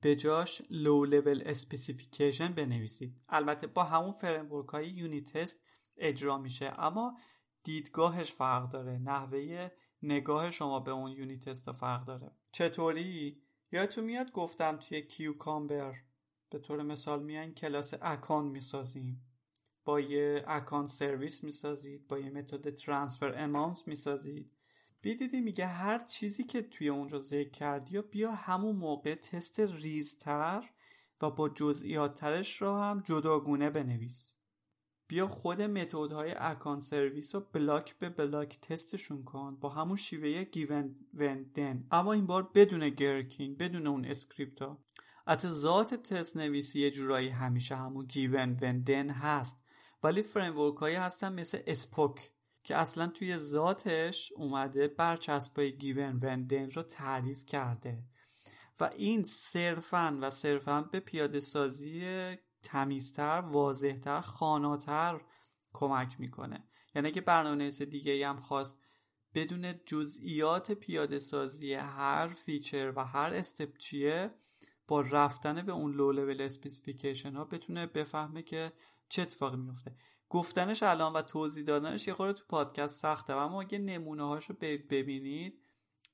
به 0.00 0.16
جاش 0.16 0.62
low 0.70 1.04
level 1.04 1.42
specification 1.46 2.52
بنویسید. 2.52 3.20
البته 3.28 3.66
با 3.66 3.84
همون 3.84 4.12
framework 4.12 4.68
های 4.68 4.88
unit 4.88 5.20
test 5.20 5.60
اجرا 5.96 6.38
میشه 6.38 6.72
اما 6.78 7.18
دیدگاهش 7.62 8.32
فرق 8.32 8.68
داره. 8.68 8.98
نحوه 8.98 9.70
نگاه 10.02 10.50
شما 10.50 10.80
به 10.80 10.90
اون 10.90 11.10
unit 11.10 11.38
test 11.38 11.72
فرق 11.72 12.04
داره. 12.04 12.30
چطوری؟ 12.52 13.42
یادتون 13.72 14.04
میاد 14.04 14.32
گفتم 14.32 14.76
توی 14.76 15.02
Cucumber 15.02 15.94
به 16.50 16.58
طور 16.58 16.82
مثال 16.82 17.22
میان 17.22 17.54
class 17.54 17.94
account 18.02 18.46
می‌سازیم. 18.46 19.22
با 19.84 20.00
یه 20.00 20.44
account 20.46 20.86
service 20.86 21.44
می‌سازید 21.44 22.08
با 22.08 22.18
یه 22.18 22.30
method 22.30 22.74
transfer 22.74 23.34
amount 23.36 23.88
می‌سازید. 23.88 24.55
BDD 25.00 25.40
میگه 25.40 25.66
هر 25.66 25.98
چیزی 25.98 26.44
که 26.44 26.62
توی 26.62 26.88
اونجا 26.88 27.20
ذکر 27.20 27.50
کردی 27.50 27.96
و 27.96 28.02
بیا 28.02 28.32
همون 28.32 28.76
موقع 28.76 29.14
تست 29.14 29.60
ریزتر 29.60 30.70
و 31.22 31.30
با 31.30 31.48
جزئیاتترش 31.48 32.62
را 32.62 32.84
هم 32.84 33.02
جداگونه 33.06 33.70
بنویس. 33.70 34.32
بیا 35.08 35.26
خود 35.26 35.62
method 35.62 36.34
های 36.38 36.47
account 36.47 36.80
service 36.80 37.34
رو 37.34 37.40
بلاک 37.52 37.98
به 37.98 38.08
بلاک 38.08 38.60
تستشون 38.60 39.24
کن 39.24 39.56
با 39.56 39.68
همون 39.68 39.96
شیوه 39.96 40.44
given 40.44 40.96
when 41.14 41.50
then 41.50 41.86
اما 41.90 42.12
این 42.12 42.26
بار 42.26 42.50
بدون 42.54 42.88
Gherkin 42.88 43.56
بدون 43.56 43.86
اون 43.86 44.04
script 44.04 44.62
ها 44.62 44.84
حتی 45.28 45.48
ذات 45.48 45.94
تست 45.94 46.36
نویسی 46.36 46.80
یه 46.80 46.90
جورایی 46.90 47.28
همیشه 47.28 47.76
همون 47.76 48.06
given 48.06 48.56
when 48.62 48.86
then 48.86 49.10
هست. 49.10 49.64
ولی 50.02 50.22
framework 50.22 50.76
هایی 50.76 50.96
هستن 50.96 51.32
مثل 51.32 51.58
Spock. 51.66 52.30
که 52.66 52.76
اصلا 52.76 53.06
توی 53.06 53.36
ذاتش 53.36 54.32
اومده 54.36 54.88
برچسبای 54.88 55.76
given 55.76 56.18
when 56.22 56.46
then 56.46 56.70
رو 56.70 56.82
تعریف 56.82 57.44
کرده. 57.44 58.04
و 58.80 58.90
این 58.96 59.22
صرفا 59.22 60.18
و 60.20 60.30
صرفا 60.30 60.82
به 60.82 61.00
پیاده 61.00 61.40
سازی 61.40 62.04
تمیزتر 62.62 63.40
واضحتر 63.40 64.20
خواناتر 64.20 65.20
کمک 65.72 66.20
می‌کنه. 66.20 66.64
یعنی 66.94 67.10
که 67.12 67.20
برنامه 67.20 67.48
نویس 67.48 67.70
دیگه 67.70 68.28
هم 68.28 68.36
خواست 68.36 68.78
بدون 69.34 69.74
جزئیات 69.86 70.72
پیاده 70.72 71.18
سازی 71.18 71.74
هر 71.74 72.28
feature 72.28 72.92
و 72.96 73.04
هر 73.04 73.34
step 73.34 73.76
چیه 73.76 74.30
با 74.88 75.00
رفتن 75.00 75.62
به 75.66 75.72
اون 75.72 75.92
low 75.92 76.12
level 76.12 76.40
specification 76.40 77.34
ها 77.34 77.44
بتونه 77.44 77.86
بفهمه 77.86 78.42
که 78.42 78.72
چه 79.08 79.22
اتفاقی 79.22 79.56
میفته 79.56 79.96
گفتنش 80.30 80.82
الان 80.82 81.12
و 81.12 81.22
توضیح 81.22 81.64
دادنش 81.64 82.08
یه 82.08 82.14
خورده 82.14 82.32
تو 82.32 82.44
پادکست 82.48 83.00
سخته. 83.00 83.34
و 83.34 83.36
اما 83.36 83.60
اگه 83.60 83.78
نمونه 83.78 84.22
هاشو 84.22 84.54
ببینید 84.90 85.62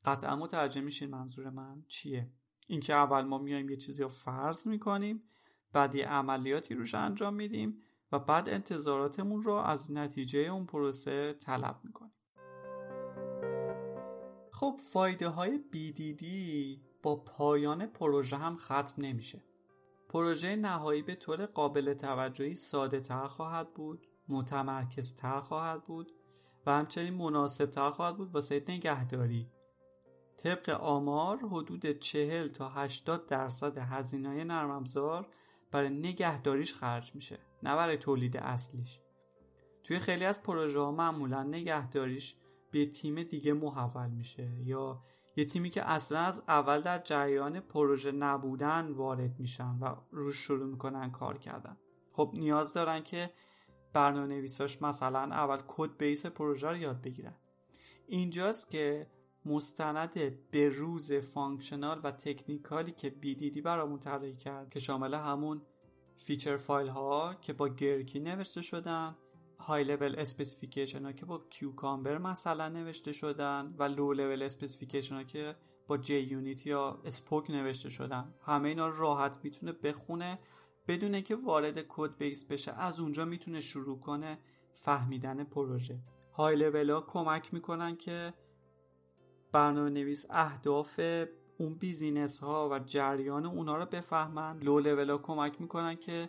قطعا 0.05 0.37
متوجه 0.37 0.81
میشین 0.81 1.11
منظور 1.11 1.51
من 1.51 1.85
چیه. 1.89 2.31
اینکه 2.67 2.95
اول 2.95 3.23
ما 3.23 3.39
میایم 3.39 3.71
یه 3.71 3.77
چیزی 3.77 4.03
رو 4.03 4.09
فرض 4.09 4.67
می‌کنیم 4.67 5.23
بعد 5.73 5.95
یه 5.95 6.07
عملیاتی 6.07 6.75
روش 6.75 6.95
انجام 6.95 7.35
میدیم 7.35 7.83
و 8.13 8.19
بعد 8.19 8.49
انتظاراتمون 8.49 9.43
رو 9.43 9.53
از 9.53 9.93
نتیجه 9.93 10.39
اون 10.39 10.67
پروسه 10.67 11.33
طلب 11.33 11.81
می‌کنیم. 11.85 12.13
خب 14.53 14.81
فایده 14.93 15.29
های 15.29 15.61
BDD 15.73 16.25
با 17.03 17.17
پایان 17.17 17.87
پروژه 17.87 18.37
هم 18.37 18.57
ختم 18.57 18.95
نمیشه. 18.99 19.43
پروژه 20.13 20.57
نهایی 20.57 21.03
به 21.03 21.15
طور 21.15 21.47
قابل 21.47 21.95
توجهی 21.95 22.55
ساده 22.55 23.01
تر 23.01 23.27
خواهد 23.27 23.75
بود 23.75 24.07
متمرکز 24.29 25.15
تر 25.15 25.41
خواهد 25.41 25.85
بود 25.85 26.13
و 26.67 26.73
همچنین 26.73 27.15
مناسب 27.15 27.67
تر 27.67 27.91
خواهد 27.91 28.17
بود 28.17 28.35
واسه 28.35 28.65
نگهداری. 28.69 29.51
طبق 30.37 30.69
آمار 30.69 31.39
حدود 31.39 31.99
40 31.99 32.49
تا 32.49 32.69
80 32.69 33.27
درصد 33.27 33.79
هزینه 33.79 34.45
نرم 34.45 34.71
افزار 34.71 35.29
برای 35.71 35.91
نگهداریش 35.91 36.75
خرج 36.75 37.15
میشه 37.15 37.39
نه 37.63 37.77
برای 37.77 37.97
تولید 37.97 38.37
اصلیش. 38.37 39.01
توی 39.85 39.99
خیلی 39.99 40.25
از 40.25 40.43
پروژه 40.43 40.81
ها 40.81 40.93
معمولا 40.93 41.43
نگهداریش 41.43 42.37
به 42.71 42.87
تیم 42.87 43.23
دیگه 43.23 43.53
محول 43.53 44.11
میشه 44.11 44.51
یا 44.65 45.03
یه 45.37 45.45
تیمی 45.45 45.71
که 45.71 45.91
اصلا 45.91 46.21
از 46.21 46.43
اول 46.49 46.81
در 46.81 46.99
جریان 46.99 47.61
پروژه 47.61 48.13
نبودن 48.13 48.93
وارد 48.93 49.41
میشن 49.41 49.79
و 49.81 49.97
روش 50.11 50.37
شروع 50.37 50.67
می‌کنن 50.67 51.11
کار 51.11 51.39
کردن. 51.39 51.77
خب 52.13 52.31
نیاز 52.35 52.73
دارن 52.73 53.03
که 53.03 53.31
برنامه 53.93 54.27
نویساش 54.27 54.83
مثلا 54.83 55.21
اول 55.21 55.59
کد 55.69 55.97
بیس 55.97 56.27
پروژه 56.27 56.69
رو 56.69 56.77
یاد 56.77 57.03
بگیرن. 57.03 57.35
اینجاست 58.07 58.71
که 58.71 59.07
مستند 59.45 60.13
به 60.51 60.69
روز 60.69 61.13
functional 61.13 62.01
و 62.05 62.11
technical 62.11 62.84
ی 62.84 62.93
که 62.93 63.11
BDD 63.11 63.61
برامون 63.61 63.99
طراحی 63.99 64.37
کرد 64.37 64.71
که 64.71 64.81
شامل 64.81 65.15
همون 65.15 65.63
feature 66.17 66.57
file 66.57 66.89
ها 66.89 67.35
که 67.35 67.53
با 67.53 67.69
Gherkin 67.69 68.21
نوشته 68.21 68.63
شدن 68.63 69.17
high 69.63 69.85
level 69.85 70.15
specification 70.19 71.05
ها 71.05 71.13
که 71.13 71.27
با 71.27 71.39
Cucumber 71.51 72.19
مثلا 72.19 72.69
نوشته 72.69 73.13
شدن 73.13 73.75
و 73.79 73.83
low 73.85 74.13
level 74.13 74.43
specification 74.43 75.15
ها 75.15 75.23
که 75.23 75.57
با 75.87 75.99
JUnit 75.99 76.67
یا 76.67 77.01
Spock 77.05 77.51
نوشته 77.51 77.89
شدن. 77.91 78.35
همه 78.47 78.69
اینا 78.69 78.89
راحت 78.89 79.39
می‌تونه 79.43 79.73
بخونه 79.73 80.39
بدون 80.89 81.21
که 81.21 81.37
وارد 81.37 81.85
code 81.89 82.17
base 82.17 82.45
بشه 82.45 82.73
از 82.73 83.01
اونجا 83.01 83.25
می‌تونه 83.25 83.61
شروع 83.61 84.01
کنه 84.01 84.39
فهمیدن 84.75 85.45
پروژه. 85.45 86.01
های 86.35 86.57
لول 86.57 86.91
ها 86.91 87.01
کمک 87.01 87.55
می‌کنن 87.55 87.97
که 87.97 88.35
برنامه 89.53 89.91
نویس 89.91 90.27
اهداف 90.31 91.01
اون 91.59 91.75
business 91.75 92.39
ها 92.39 92.69
و 92.73 92.79
جریان 92.79 93.47
اونا 93.47 93.77
رو 93.77 93.87
بفهمن. 93.87 94.59
لو 94.59 94.81
لول 94.81 95.11
ها 95.11 95.19
کمک 95.19 95.61
می‌کنن 95.61 95.95
که 95.95 96.29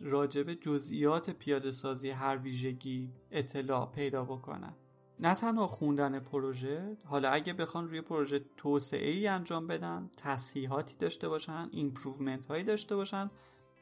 راجب 0.00 0.54
جزئیات 0.54 1.30
پیاده 1.30 1.70
سازی 1.70 2.10
هر 2.10 2.36
ویژگی 2.36 3.12
اطلاع 3.30 3.90
پیدا 3.92 4.24
بکنن. 4.24 4.74
نه 5.20 5.34
تنها 5.34 5.66
خوندن 5.66 6.20
پروژه 6.20 6.96
حالا 7.04 7.28
اگه 7.28 7.52
بخوان 7.52 7.88
روی 7.88 8.00
پروژه 8.00 8.44
توسعه 8.56 9.10
ای 9.10 9.26
انجام 9.26 9.66
بدن 9.66 10.10
تصحیحاتی 10.16 10.96
داشته 10.96 11.28
باشن 11.28 11.68
improvement 11.72 12.46
هایی 12.46 12.64
داشته 12.64 12.96
باشن 12.96 13.30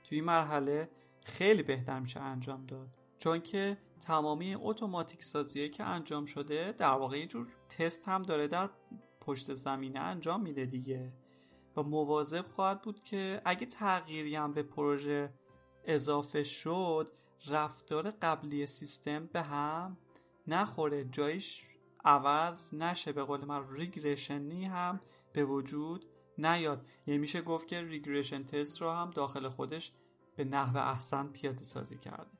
توی 0.05 0.21
مرحله 0.21 0.91
خیلی 1.25 1.63
بهتر 1.63 2.01
میشه 2.01 2.21
انجام 2.21 2.67
داد. 2.67 2.89
چون 3.19 3.41
که 3.41 3.79
تمامی 4.01 4.57
اتوماتیک 4.61 5.25
سازی 5.25 5.69
که 5.69 5.85
انجام 5.85 6.25
شده 6.25 6.73
در 6.73 6.93
واقع 6.93 7.19
یه 7.19 7.27
جور 7.27 7.47
تست 7.69 8.09
هم 8.09 8.23
داره 8.23 8.49
در 8.49 8.71
پشت 9.21 9.55
زمینه 9.55 10.01
انجام 10.01 10.43
میده 10.43 10.67
دیگه. 10.67 11.13
و 11.77 11.83
مواظب 11.83 12.47
خواهد 12.47 12.83
بود 12.83 13.03
که 13.05 13.43
اگه 13.45 13.67
تغییری 13.67 14.37
هم 14.37 14.53
به 14.53 14.63
پروژه 14.63 15.33
اضافه 15.85 16.43
شد 16.43 17.11
رفتار 17.47 18.11
قبلی 18.11 18.67
سیستم 18.67 19.27
به 19.27 19.43
هم 19.43 19.97
نخوره. 20.47 21.05
جایش 21.05 21.67
عوض 22.05 22.75
نشه. 22.75 23.13
به 23.13 23.25
قول 23.25 23.45
من 23.45 23.71
ریگرشنی 23.71 24.65
هم 24.65 25.01
به 25.33 25.45
وجود 25.45 26.07
نیاد. 26.39 26.87
یعنی 27.07 27.19
میشه 27.19 27.41
گفت 27.41 27.69
که 27.69 27.83
ریگرشن 27.83 28.45
تست 28.45 28.83
رو 28.83 28.91
هم 28.91 29.11
داخل 29.11 29.49
خودش 29.49 29.93
به 30.37 30.45
نحو 30.45 30.77
احسن 30.77 31.27
پیاده 31.27 31.65
سازی 31.65 31.99
کرده. 31.99 32.39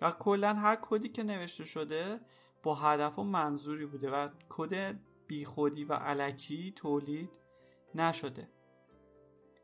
و 0.00 0.10
کلا 0.10 0.54
هر 0.54 0.78
کدی 0.82 1.08
که 1.08 1.22
نوشته 1.22 1.64
شده 1.64 2.20
با 2.62 2.74
هدف 2.74 3.18
و 3.18 3.22
منظوری 3.22 3.86
بوده 3.86 4.10
و 4.10 4.28
کد 4.48 5.00
بیخودی 5.26 5.84
و 5.84 5.92
علکی 5.92 6.72
تولید 6.76 7.38
نشده. 7.94 8.48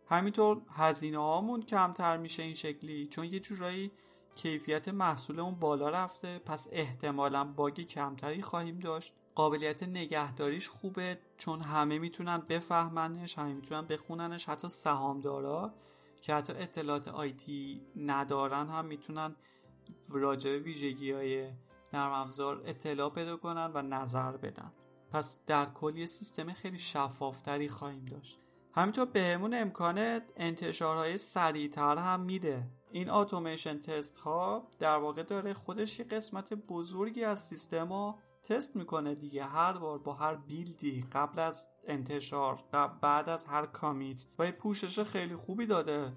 همینطور 0.09 0.63
هزینه 0.71 1.19
هامون 1.19 1.63
کمتر 1.63 2.17
میشه 2.17 2.43
این 2.43 2.55
شکلی 2.55 3.07
چون 3.07 3.25
یه 3.25 3.41
جورایی 3.41 3.93
کیفیت 4.35 4.89
محصول 4.89 5.41
اون 5.41 5.55
بالا 5.55 5.89
رفته 5.89 6.39
پس 6.39 6.69
احتمالا 6.73 7.45
باگ 7.45 7.81
کمتری 7.81 8.43
خواهیم 8.43 8.79
داشت. 8.79 9.15
قابلیت 9.35 9.83
نگهداریش 9.83 10.69
خوبه 10.69 11.19
چون 11.37 11.61
همه 11.61 11.99
می‌تونن 11.99 12.39
بفهمنش 12.39 13.39
همه 13.39 13.55
می‌تونن 13.55 13.87
بخوننش 13.87 14.49
حتی 14.49 14.69
سهامدارا 14.69 15.75
که 16.23 16.35
حتی 16.35 16.53
اطلاعات 16.53 17.09
آیتی 17.09 17.83
ندارن 17.97 18.69
هم 18.69 18.85
می‌تونن 18.85 19.37
راجع 20.11 20.51
به 20.51 20.59
ویژگی 20.59 21.13
های 21.13 21.51
نرم 21.93 22.13
افزار 22.13 22.63
اطلاع 22.65 23.11
پیدا 23.11 23.37
کنن 23.37 23.71
و 23.75 23.83
نظر 23.83 24.37
بدن. 24.37 24.73
پس 25.13 25.39
در 25.47 25.67
کلی 25.67 26.07
سیستم 26.07 26.53
خیلی 26.53 26.79
شفافتری 26.79 27.69
خواهیم 27.69 28.05
داشت. 28.05 28.41
همینطور 28.79 29.05
بهمون 29.05 29.55
امکان 29.55 30.21
انتشارهای 30.37 31.19
سریعتر 31.19 31.97
هم 31.97 32.21
میده. 32.21 32.71
این 32.91 33.11
اتوماسیون 33.11 33.81
تست 33.81 34.19
ها 34.19 34.69
در 34.79 34.97
واقع 34.97 35.23
داره 35.23 35.55
خودش 35.55 35.99
یه 35.99 36.05
قسمت 36.05 36.55
بزرگی 36.55 37.25
از 37.25 37.41
سیستم 37.41 37.89
ها 37.89 38.19
تست 38.43 38.77
می‌کنه 38.77 39.15
دیگه. 39.15 39.45
هر 39.45 39.73
بار 39.73 39.99
با 39.99 40.15
هر 40.15 40.35
بیلدی 40.35 41.05
قبل 41.13 41.41
از 41.41 41.69
انتشار 41.87 42.65
بعد 43.03 43.29
از 43.29 43.47
هر 43.47 43.67
کامیت 43.67 44.25
و 44.39 44.45
یه 44.47 44.53
پوشش 44.53 45.01
خیلی 45.01 45.37
خوبی 45.37 45.67
داده 45.67 46.13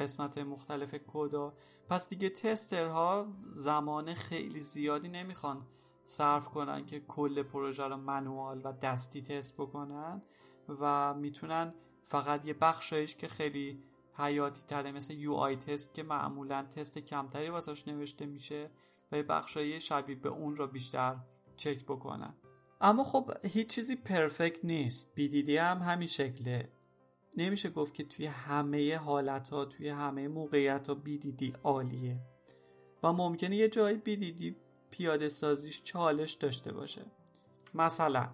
قسمت 0.00 0.38
مختلف 0.38 0.94
کدا 0.94 1.52
پس 1.88 2.08
دیگه 2.08 2.28
تسترها 2.28 3.26
زمان 3.52 4.14
خیلی 4.14 4.60
زیادی 4.60 5.08
نمی‌خوان 5.08 5.66
صرف 6.04 6.48
کنن 6.48 6.86
که 6.86 7.00
کل 7.00 7.42
پروژه 7.42 7.84
رو 7.84 7.96
منوال 7.96 8.60
و 8.64 8.72
دستی 8.72 9.22
تست 9.22 9.54
بکنن 9.54 10.22
و 10.80 11.14
می‌تونن 11.14 11.74
فقط 12.04 12.46
یه 12.46 12.54
بخشایش 12.54 13.16
که 13.16 13.28
خیلی 13.28 13.82
حیاتی 14.16 14.62
تره 14.66 14.92
مثل 14.92 15.14
یو 15.14 15.32
آی 15.32 15.56
تست 15.56 15.94
که 15.94 16.02
معمولا 16.02 16.62
تست 16.62 16.98
کمتری 16.98 17.48
واسش 17.48 17.88
نوشته 17.88 18.26
میشه 18.26 18.70
و 19.12 19.16
یه 19.16 19.22
بخشایی 19.22 19.80
شبیه 19.80 20.16
به 20.16 20.28
اون 20.28 20.56
رو 20.56 20.66
بیشتر 20.66 21.16
چک 21.56 21.84
بکنن. 21.84 22.34
اما 22.80 23.04
خب 23.04 23.30
هیچ 23.44 23.66
چیزی 23.66 23.96
پرفکت 23.96 24.64
نیست. 24.64 25.12
BDD 25.16 25.48
هم 25.48 25.78
همین 25.78 26.08
شکله. 26.08 26.68
نمیشه 27.36 27.70
گفت 27.70 27.94
که 27.94 28.04
توی 28.04 28.26
همه 28.26 28.96
حالت 28.96 29.48
ها 29.48 29.64
توی 29.64 29.88
همه 29.88 30.28
موقعیت 30.28 30.88
ها 30.88 31.02
BDD 31.06 31.56
عالیه. 31.62 32.20
و 33.02 33.12
ممکنه 33.12 33.56
یه 33.56 33.68
جایی 33.68 34.02
BDD 34.06 34.54
پیاده 34.90 35.28
سازیش 35.28 35.82
چالش 35.82 36.32
داشته 36.32 36.72
باشه. 36.72 37.02
مثلا 37.74 38.28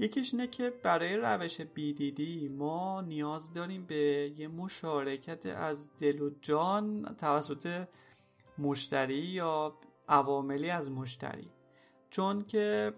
یکیش 0.00 0.34
اینه 0.34 0.46
که 0.46 0.70
برای 0.70 1.16
روش 1.16 1.60
BDD 1.60 2.20
ما 2.50 3.00
نیاز 3.00 3.52
داریم 3.52 3.86
به 3.86 4.32
یه 4.36 4.48
مشارکت 4.48 5.46
از 5.46 5.88
دل 5.98 6.22
و 6.22 6.30
جان 6.40 7.14
توسط 7.18 7.86
مشتری 8.58 9.14
یا 9.14 9.78
عواملی 10.08 10.70
از 10.70 10.90
مشتری. 10.90 11.50
چون 12.10 12.44
که 12.44 12.94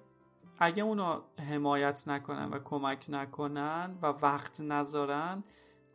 اگه 0.59 0.83
اونا 0.83 1.25
حمایت 1.39 2.09
نکنن 2.09 2.49
و 2.51 2.59
کمک 2.59 3.07
نکنن 3.09 3.99
و 4.03 4.07
وقت 4.07 4.61
نذارن 4.61 5.45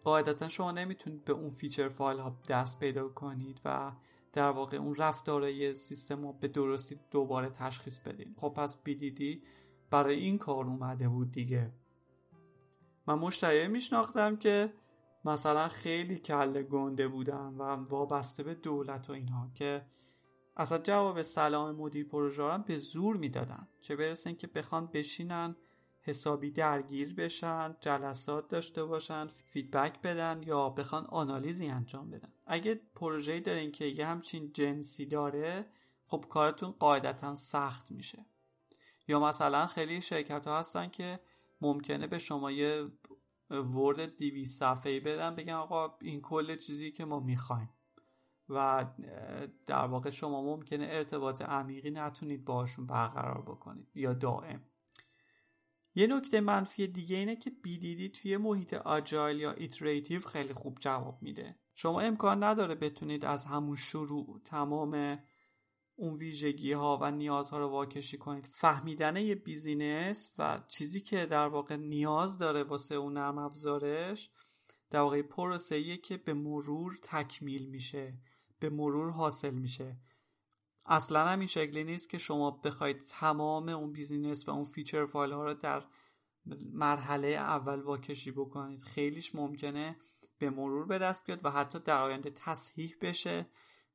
قاعدتا 0.04 0.48
شما 0.48 0.72
نمی‌تونید 0.72 1.26
به 1.26 1.34
اون 1.34 1.50
feature 1.50 1.88
file 1.88 2.20
ها 2.20 2.38
دست 2.50 2.80
پیدا 2.80 3.10
کنید 3.10 3.62
و 3.66 3.92
در 4.34 4.50
واقع 4.50 4.78
اون 4.78 4.96
رفتارهای 4.96 5.74
سیستم 5.74 6.22
رو 6.22 6.34
به 6.34 6.48
درستی 6.48 7.00
دوباره 7.12 7.50
تشخیص 7.50 8.00
بدین. 8.00 8.36
خب 8.38 8.50
پس 8.50 8.78
BDD 8.88 9.22
برای 9.90 10.16
این 10.16 10.38
کار 10.38 10.66
اومده 10.66 11.10
بود 11.10 11.32
دیگه. 11.32 11.72
من 13.08 13.16
مشتری 13.16 13.68
میشناختم 13.68 14.36
که 14.36 14.74
مثلا 15.26 15.68
خیلی 15.68 16.20
کله 16.20 16.64
گنده 16.64 17.08
بودن 17.08 17.56
و 17.58 17.64
وابسته 17.64 18.44
به 18.44 18.56
دولت 18.56 19.10
و 19.10 19.14
اینها 19.14 19.52
که 19.56 19.86
اصلا 20.58 20.78
جواب 20.78 21.22
سلام 21.22 21.76
مدیر 21.76 22.08
پروژه 22.08 22.44
هم 22.44 22.62
به 22.62 22.78
زور 22.78 23.18
می‌دادن. 23.18 23.68
چه 23.82 23.96
برسه 23.96 24.34
که 24.34 24.48
بخوان 24.48 24.88
بشینن 24.88 25.56
حسابی 26.02 26.52
درگیر 26.52 27.16
بشن 27.16 27.76
جلسات 27.80 28.48
داشته 28.48 28.86
باشن 28.86 29.28
فیدبک 29.28 30.02
بدن 30.02 30.42
یا 30.46 30.70
بخوان 30.70 31.06
آنالیزی 31.06 31.68
انجام 31.68 32.10
بدن. 32.10 32.34
اگه 32.48 32.82
پروژه 32.96 33.40
دارین 33.40 33.72
که 33.72 33.86
یه 33.86 34.06
همچین 34.06 34.52
جنسی 34.54 35.06
داره 35.06 35.66
خب 36.06 36.26
کارتون 36.30 36.72
قاعدتا 36.72 37.36
سخت 37.36 37.92
میشه. 37.92 38.26
یا 39.08 39.20
مثلا 39.20 39.68
خیلی 39.68 40.02
شرکت 40.02 40.48
ها 40.48 40.60
هستن 40.60 40.88
که 40.88 41.20
ممکنه 41.62 42.08
به 42.08 42.18
شما 42.18 42.52
یه 42.52 42.88
Word 43.50 44.18
دویست 44.18 44.46
صفحه 44.46 45.00
بدن 45.00 45.36
بگن 45.36 45.54
آقا 45.54 45.98
این 46.02 46.22
کل 46.22 46.56
چیزی 46.56 46.92
که 46.92 47.06
ما 47.06 47.20
می‌خوایم. 47.20 47.70
و 48.50 48.86
در 49.66 49.86
واقع 49.86 50.10
شما 50.10 50.42
ممکنه 50.42 50.88
ارتباط 50.90 51.42
عمیقی 51.42 51.92
نتونید 51.92 52.46
باشون 52.46 52.88
برقرار 52.88 53.42
بکنید 53.42 53.88
یا 53.96 54.14
دائم. 54.14 54.62
یه 55.96 56.08
نکته 56.08 56.42
منفی 56.42 56.88
دیگه 56.88 57.18
اینه 57.18 57.36
که 57.36 57.50
BDD 57.50 58.18
توی 58.18 58.38
محیط 58.38 58.74
agile 58.74 59.40
یا 59.40 59.52
iterative 59.52 60.20
خیلی 60.20 60.54
خوب 60.54 60.78
جواب 60.80 61.22
میده. 61.22 61.60
شما 61.76 62.02
امکان 62.02 62.44
نداره 62.44 62.76
بتونید 62.76 63.26
از 63.26 63.46
همون 63.46 63.76
شروع 63.76 64.42
تمام 64.44 65.20
اون 66.00 66.14
ویژگی 66.14 66.72
ها 66.72 67.00
و 67.02 67.12
نیازها 67.12 67.60
رو 67.60 67.68
واکشی 67.68 68.18
کنید. 68.18 68.46
فهمیدن 68.46 69.16
یه 69.16 69.36
business 69.36 70.34
و 70.40 70.62
چیزی 70.68 71.02
که 71.02 71.26
در 71.26 71.48
واقع 71.48 71.76
نیاز 71.76 72.38
داره 72.38 72.64
واسه 72.64 72.96
اون 72.96 73.14
نرم 73.14 73.38
افزارش 73.38 74.30
در 74.90 75.00
واقع 75.00 75.22
پروسه 75.22 75.98
که 75.98 76.18
به 76.18 76.34
مرور 76.34 76.98
تکمیل 77.02 77.70
میشه 77.70 78.18
به 78.60 78.70
مرور 78.70 79.12
حاصل 79.12 79.54
میشه. 79.54 79.98
اصلا 80.86 81.26
هم 81.28 81.40
این 81.40 81.48
شکلی 81.48 81.84
نیست 81.84 82.10
که 82.10 82.18
شما 82.18 82.52
بخواید 82.52 82.98
تمام 82.98 83.70
اون 83.70 83.92
business 83.92 84.50
و 84.50 84.52
اون 84.52 84.64
feature 84.64 85.06
file 85.06 85.32
ها 85.32 85.46
رو 85.46 85.54
در 85.54 85.84
مرحله 86.74 87.28
اول 87.28 87.82
واکشی 87.82 88.32
بکنید. 88.32 88.84
خیلیش 88.84 89.36
ممکنه 89.36 89.98
به 90.38 90.50
مرور 90.50 90.86
به 90.86 90.98
دست 90.98 91.26
بیاد 91.26 91.46
و 91.46 91.52
حتی 91.52 91.80
در 91.80 92.02
آینده 92.02 92.30
تصحیح 92.30 92.96
بشه. 93.02 93.50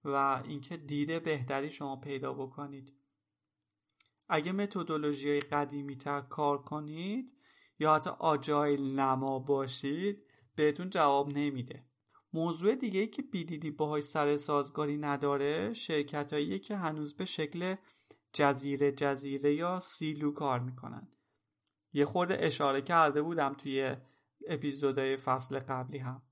و 0.05 0.43
اینکه 0.45 0.77
دید 0.77 1.21
بهتری 1.21 1.71
شما 1.71 1.97
پیدا 1.97 2.33
بکنید. 2.33 2.93
اگه 4.29 4.53
متدولوژی 4.53 5.41
قدیمی 5.41 5.97
تر 5.97 6.21
کار 6.21 6.63
کنید 6.63 7.33
یا 7.79 7.95
حتی 7.95 8.11
آجایل 8.11 9.01
نما 9.01 9.39
باشید 9.39 10.25
بهتون 10.55 10.91
جواب 10.91 11.39
نمیده. 11.39 11.87
موضوع 12.33 12.75
دیگه 12.75 13.01
ای 13.01 13.07
که 13.07 13.23
بیدیدی 13.23 13.71
باهاش 13.71 14.05
سر 14.05 14.37
سازگاری 14.37 14.97
نداره 14.97 15.75
شرکت 15.75 16.63
که 16.63 16.77
هنوز 16.77 17.17
به 17.17 17.25
شکل 17.25 17.75
جزیره 18.33 18.93
جزیره 18.93 19.55
یا 19.55 19.81
سیلو 19.81 20.33
کار 20.33 20.61
می‌کنن. 20.61 21.09
یه 21.93 22.05
خورده 22.05 22.37
اشاره 22.41 22.81
کرده 22.81 23.23
بودم 23.23 23.55
توی 23.55 23.97
اپیزودهای 24.49 25.17
فصل 25.17 25.59
قبلی 25.59 25.99
هم. 25.99 26.23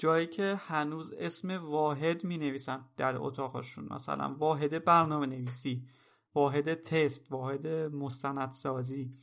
جایی 0.00 0.26
که 0.26 0.60
هنوز 0.60 1.12
اسم 1.12 1.50
واحد 1.50 2.24
می 2.24 2.38
نویسن 2.38 2.84
در 2.96 3.16
اتاقشون. 3.16 3.86
مثلا 3.90 4.34
واحد 4.38 4.84
برنامه 4.84 5.26
نویسی 5.26 5.86
واحد 6.34 6.74
تست 6.74 7.32
واحد 7.32 7.66
مستندسازی 7.66 9.14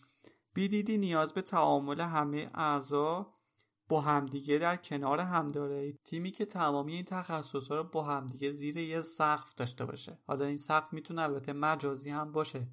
بیدیدی 0.54 0.98
نیاز 0.98 1.34
به 1.34 1.42
تعامل 1.42 2.02
همه 2.02 2.52
اعضا 2.54 3.34
با 3.90 4.02
همدیگه 4.02 4.58
در 4.58 4.76
کنار 4.76 5.20
هم 5.20 5.48
داره. 5.48 5.94
تیمی 5.94 6.32
که 6.32 6.46
تمامی 6.46 6.94
این 6.94 7.06
تخصص 7.06 7.72
رو 7.72 7.84
با 7.84 8.04
همدیگه 8.04 8.52
زیر 8.52 8.78
یه 8.78 9.02
سقف 9.02 9.54
داشته 9.54 9.86
باشه. 9.86 10.20
حالا 10.28 10.46
این 10.46 10.58
سقف 10.58 10.94
می‌تونه 10.94 11.22
البته 11.22 11.54
مجازی 11.54 12.10
هم 12.10 12.32
باشه 12.32 12.68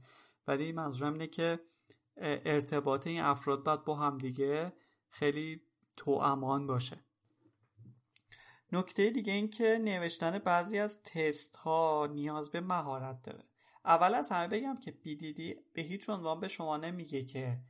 ولی 0.47 0.73
منظورم 0.73 1.13
اینه 1.13 1.27
که 1.27 1.61
ارتباط 2.17 3.07
این 3.07 3.21
افراد 3.21 3.65
باید 3.65 3.85
با 3.85 3.97
همدیگه 3.97 4.73
خیلی 5.11 5.63
تو 5.97 6.11
امان 6.11 6.67
باشه. 6.67 7.05
نکته 8.75 9.11
دیگه 9.11 9.33
این 9.33 9.51
که 9.51 9.79
نوشتن 9.79 10.39
بعضی 10.39 10.79
از 10.79 11.03
تست 11.03 11.57
ها 11.57 12.09
نیاز 12.13 12.51
به 12.51 12.61
مهارت 12.61 13.23
داره. 13.23 13.45
اول 13.85 14.15
از 14.15 14.31
همه 14.31 14.49
بگم 14.49 14.77
که 14.77 14.91
BDD 14.91 15.41
به 15.73 15.83
هیچ 15.83 16.11
عنوان 16.11 16.41
به 16.41 16.49
شما 16.49 16.77
نمیگه 16.77 17.25
که 17.25 17.61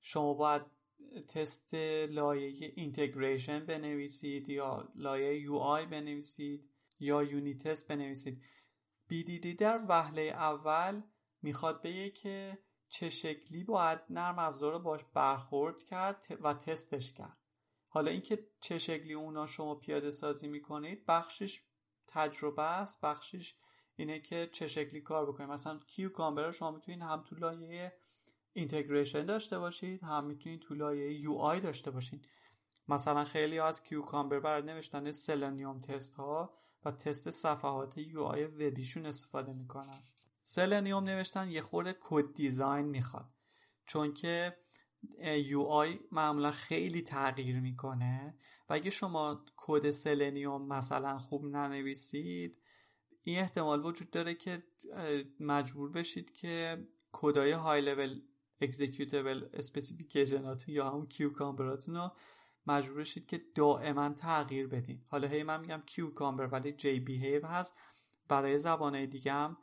شما 0.00 0.34
باید 0.34 0.62
تست 1.28 1.74
لایه 2.08 2.72
اینتگریشن 2.76 3.66
بنویسید 3.66 4.48
یا 4.48 4.88
لایه 4.94 5.40
یو 5.40 5.54
آی 5.54 5.86
بنویسید 5.86 6.70
یا 7.00 7.22
یونی 7.22 7.54
تست 7.54 7.88
بنویسید 7.88 8.42
BDD 9.10 9.46
در 9.46 9.80
وهله 9.88 10.22
اول 10.22 11.02
می‌خواد 11.42 11.82
بگه 11.82 12.10
که 12.10 12.58
چه 12.88 13.10
شکلی 13.10 13.64
باید 13.64 13.98
نرم 14.10 14.38
افزار 14.38 14.72
رو 14.72 14.78
باش 14.78 15.00
برخورد 15.14 15.82
کرد 15.82 16.26
و 16.42 16.54
تستش 16.54 17.12
کرد. 17.12 17.47
حالا 17.88 18.10
اینکه 18.10 18.48
چه 18.60 18.78
شکلی 18.78 19.14
اونا 19.14 19.46
شما 19.46 19.74
پیاده 19.74 20.10
سازی 20.10 20.48
می‌کنید 20.48 21.06
بخشش 21.06 21.62
تجربه 22.06 22.62
است 22.62 23.00
بخشش 23.00 23.54
اینه 23.96 24.20
که 24.20 24.48
چه 24.52 24.66
شکلی 24.66 25.00
کار 25.00 25.26
بکنید. 25.26 25.50
مثلا 25.50 25.78
Cucumber 25.78 26.50
شما 26.50 26.70
می‌تونید 26.70 27.00
هم 27.00 27.24
تو 27.26 27.36
لایه 27.36 27.92
integration 28.52 29.26
داشته 29.26 29.58
باشید 29.58 30.02
هم 30.02 30.24
می‌تونید 30.24 30.60
تو 30.60 30.74
لایه 30.74 31.20
UI 31.20 31.60
داشته 31.60 31.90
باشید. 31.90 32.28
مثلا 32.88 33.24
خیلی 33.24 33.58
از 33.58 33.82
Cucumber 33.82 34.40
برای 34.40 34.62
نوشتن 34.62 35.12
Selenium 35.12 35.80
test 35.80 36.14
ها 36.14 36.58
و 36.84 36.90
تست 36.90 37.30
صفحات 37.30 37.98
UI 37.98 38.44
وبیشون 38.44 39.06
استفاده 39.06 39.52
می‌کنن. 39.52 40.02
Selenium 40.42 41.04
نوشتن 41.04 41.50
یه 41.50 41.60
خورده 41.60 41.96
code 42.00 42.34
design 42.34 42.86
می‌خواد. 42.86 43.28
چون 43.86 44.14
که 44.14 44.56
UI 45.46 46.00
معمولا 46.12 46.50
خیلی 46.50 47.02
تغییر 47.02 47.60
می‌کنه 47.60 48.38
و 48.68 48.72
اگه 48.72 48.90
شما 48.90 49.44
کد 49.56 49.90
Selenium 49.90 50.68
مثلا 50.68 51.18
خوب 51.18 51.44
ننویسید 51.44 52.58
این 53.22 53.38
احتمال 53.38 53.86
وجود 53.86 54.10
داره 54.10 54.34
که 54.34 54.62
مجبور 55.40 55.90
بشید 55.90 56.34
که 56.34 56.86
کدای 57.12 57.52
high 57.52 57.80
level 57.80 58.20
executable 58.60 59.48
specification 59.52 60.51
اتون 60.51 60.74
یا 60.74 60.90
همون 60.90 61.06
Cucumber 61.06 61.30
اتون 61.30 61.96
رو 61.96 62.12
مجبور 62.66 63.02
شید 63.02 63.26
که 63.26 63.40
دائما 63.54 64.08
تغییر 64.08 64.66
بدین. 64.66 65.04
حالا 65.08 65.28
هی 65.28 65.42
من 65.42 65.60
میگم 65.60 65.82
Cucumber 65.86 66.46
ولی 66.46 66.72
JBehave 66.72 67.46
هست. 67.46 67.74
برای 68.28 68.58
زبانهای 68.58 69.06
دیگه 69.06 69.32
هم 69.32 69.56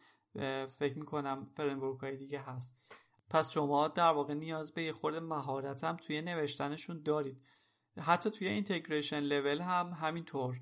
فکر 0.68 0.98
می‌کنم 0.98 1.46
framework 1.46 2.00
های 2.00 2.18
دیگه 2.18 2.40
هست. 2.40 2.85
پس 3.30 3.52
شما 3.52 3.88
در 3.88 4.12
واقع 4.12 4.34
نیاز 4.34 4.74
به 4.74 4.84
یه 4.84 4.92
خورده 4.92 5.20
مهارت 5.20 5.84
هم 5.84 5.96
توی 5.98 6.22
نوشتنشون 6.22 7.02
دارید. 7.02 7.42
حتی 7.98 8.30
توی 8.30 8.48
اینتگریشن 8.48 9.20
لول 9.20 9.62
هم 9.62 9.94
همینطور. 9.94 10.62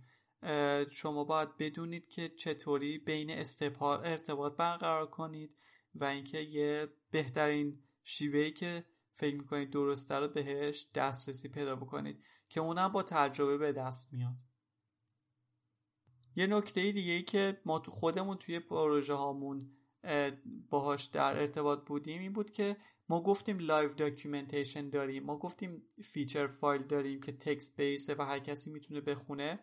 شما 0.91 1.23
باید 1.23 1.57
بدونید 1.57 2.07
که 2.07 2.29
چطوری 2.29 2.97
بین 2.97 3.29
استپار 3.31 4.05
ارتباط 4.05 4.55
برقرار 4.55 5.09
کنید 5.09 5.57
و 5.95 6.05
اینکه 6.05 6.39
یه 6.39 6.87
بهترین 7.11 7.83
شیوهی 8.03 8.51
که 8.51 8.85
فکر 9.13 9.35
می‌کنید 9.35 9.69
درسته 9.69 10.15
رو 10.15 10.27
بهش 10.27 10.87
دسترسی 10.95 11.49
پیدا 11.49 11.75
بکنید 11.75 12.23
که 12.49 12.59
اونم 12.59 12.87
با 12.87 13.03
تجربه 13.03 13.57
به 13.57 13.71
دست 13.71 14.13
میاد. 14.13 14.37
یه 16.35 16.47
نکته 16.47 16.91
دیگه 16.91 17.11
ای 17.11 17.23
که 17.23 17.61
ما 17.65 17.79
تو 17.79 17.91
خودمون 17.91 18.37
توی 18.37 18.59
پروژه 18.59 19.13
هامون 19.13 19.77
باهاش 20.69 21.05
در 21.05 21.39
ارتباط 21.39 21.85
بودیم 21.85 22.21
این 22.21 22.33
بود 22.33 22.51
که 22.51 22.77
ما 23.09 23.23
گفتیم 23.23 23.59
live 23.59 23.93
documentation 23.93 24.89
داریم 24.89 25.23
ما 25.23 25.37
گفتیم 25.37 25.87
feature 26.03 26.47
file 26.47 26.83
داریم 26.83 27.21
که 27.21 27.31
text 27.31 27.75
base 27.75 28.07
ه 28.07 28.15
و 28.15 28.21
هر 28.21 28.39
کسی 28.39 28.69
می‌تونه 28.69 29.01
بخونه. 29.01 29.59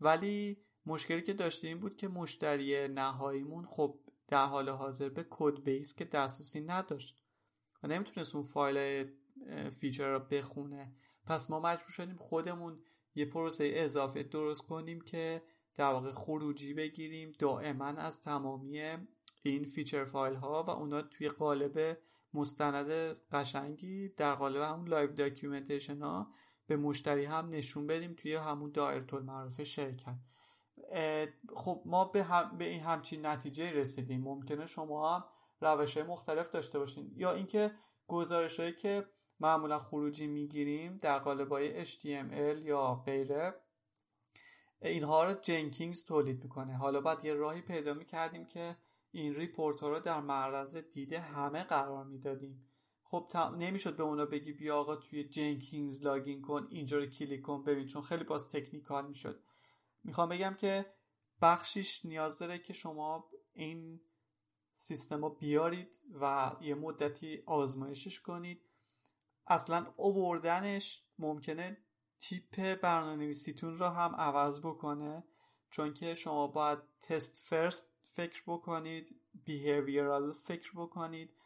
ولی 0.00 0.58
مشکلی 0.86 1.22
که 1.22 1.32
داشتیم 1.32 1.78
بود 1.78 1.96
که 1.96 2.08
مشتری 2.08 2.88
نهاییمون 2.88 3.66
خب 3.66 4.00
در 4.28 4.46
حال 4.46 4.68
حاضر 4.68 5.08
به 5.08 5.26
code 5.30 5.62
base 5.62 5.94
که 5.94 6.04
دسترسی 6.04 6.60
نداشت 6.60 7.22
و 7.82 7.86
نمی‌تونست 7.86 8.34
اون 8.34 8.44
file 8.44 9.06
feature 9.70 10.12
رو 10.12 10.18
بخونه. 10.18 10.94
پس 11.26 11.50
ما 11.50 11.60
مجبور 11.60 11.90
شدیم 11.90 12.16
خودمون 12.16 12.82
یه 13.14 13.24
پروسه 13.24 13.70
اضافه 13.74 14.22
درست 14.22 14.62
کنیم 14.62 15.00
که 15.00 15.42
در 15.74 15.84
واقع 15.84 16.12
خروجی 16.12 16.74
بگیریم 16.74 17.32
دائما 17.38 17.86
از 17.86 18.20
تمامی 18.20 18.80
این 19.42 19.64
feature 19.64 20.04
file 20.04 20.34
ها 20.34 20.62
و 20.62 20.70
اونا 20.70 21.02
توی 21.02 21.28
قالب 21.28 21.98
مستند 22.34 22.90
قشنگی 23.32 24.08
در 24.08 24.34
قالب 24.34 24.62
همون 24.62 24.88
live 24.88 25.12
documentation 25.12 26.02
ها 26.02 26.32
به 26.66 26.76
مشتری 26.76 27.24
هم 27.24 27.50
نشون 27.50 27.86
بدیم 27.86 28.14
توی 28.14 28.34
همون 28.34 28.70
دایره 28.70 29.14
المعارف 29.14 29.62
شرکت. 29.62 30.18
خب 31.56 31.82
ما 31.86 32.04
به, 32.04 32.22
هم 32.22 32.58
به 32.58 32.64
این 32.64 32.80
همچین 32.80 33.26
نتیجه 33.26 33.70
رسیدیم. 33.70 34.20
ممکنه 34.20 34.66
شما 34.66 35.16
هم 35.16 35.24
روش 35.60 35.96
های 35.96 36.06
مختلف 36.06 36.50
داشته 36.50 36.78
باشین. 36.78 37.12
یا 37.16 37.32
اینکه 37.32 37.70
گزارش 38.06 38.60
هایی 38.60 38.72
که 38.72 39.06
معمولا 39.40 39.78
خروجی 39.78 40.26
می‌گیریم 40.26 40.98
در 40.98 41.18
قالب 41.18 41.52
های 41.52 41.84
HTML 41.84 42.64
یا 42.64 42.94
غیره 42.94 43.54
اینها 44.82 45.24
رو 45.24 45.34
Jenkins 45.34 46.04
تولید 46.04 46.42
می‌کنه. 46.42 46.76
حالا 46.76 47.00
باید 47.00 47.24
یه 47.24 47.34
راهی 47.34 47.60
پیدا 47.60 47.94
می‌کردیم 47.94 48.44
که 48.44 48.76
این 49.10 49.34
report 49.34 49.80
ها 49.80 49.88
رو 49.88 50.00
در 50.00 50.20
معرض 50.20 50.76
دید 50.76 51.20
همه 51.20 51.64
قرار 51.64 52.04
می‌دادیم. 52.04 52.66
خب 53.02 53.32
نمی‌شد 53.58 53.96
به 53.96 54.02
اونا 54.02 54.26
بگی 54.26 54.52
بیا 54.52 54.76
آقا 54.76 54.96
توی 54.96 55.24
Jenkins 55.24 56.02
login 56.02 56.42
کن 56.42 56.66
اینجا 56.70 56.98
رو 56.98 57.06
کلیک 57.06 57.42
کن 57.42 57.64
ببین 57.64 57.86
چون 57.86 58.02
خیلی 58.02 58.24
باز 58.24 58.46
technical 58.46 59.08
می‌شد. 59.08 59.44
می‌خوام 60.04 60.28
بگم 60.28 60.54
که 60.54 60.94
بخشیش 61.42 62.04
نیاز 62.04 62.38
داره 62.38 62.58
که 62.58 62.72
شما 62.72 63.30
این 63.52 64.00
سیستم 64.72 65.22
رو 65.22 65.30
بیارید 65.30 65.94
و 66.20 66.52
یه 66.60 66.74
مدتی 66.74 67.42
آزمایشش 67.46 68.20
کنید. 68.20 68.70
اصلا 69.46 69.94
اووردنش 69.96 71.04
ممکنه 71.18 71.84
تیپ 72.18 72.80
برنامه 72.80 73.16
نویسیتون 73.16 73.78
رو 73.78 73.86
هم 73.86 74.14
عوض 74.14 74.60
بکنه 74.60 75.24
چون 75.70 75.94
که 75.94 76.14
شما 76.14 76.46
باید 76.46 76.78
تست 77.00 77.36
فرست 77.36 77.89
فکر 78.20 78.42
بکنید 78.46 79.20
بیهیویرال 79.44 80.32
فکر 80.32 80.72
بکنید 80.76 81.36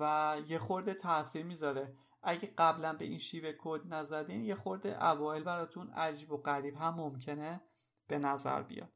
و 0.00 0.36
یه 0.48 0.58
خورده 0.58 0.94
تاثیر 0.94 1.44
می‌ذاره. 1.44 1.96
اگه 2.22 2.54
قبلا 2.58 2.92
به 2.92 3.04
این 3.04 3.18
شیوه 3.18 3.52
کد 3.58 3.94
نزدین 3.94 4.44
یه 4.44 4.54
خورده 4.54 5.04
اوایل 5.04 5.42
براتون 5.42 5.90
عجیب 5.90 6.32
و 6.32 6.36
غریب 6.36 6.76
هم 6.76 6.94
ممکنه 6.94 7.60
به 8.06 8.18
نظر 8.18 8.62
بیاد. 8.62 8.92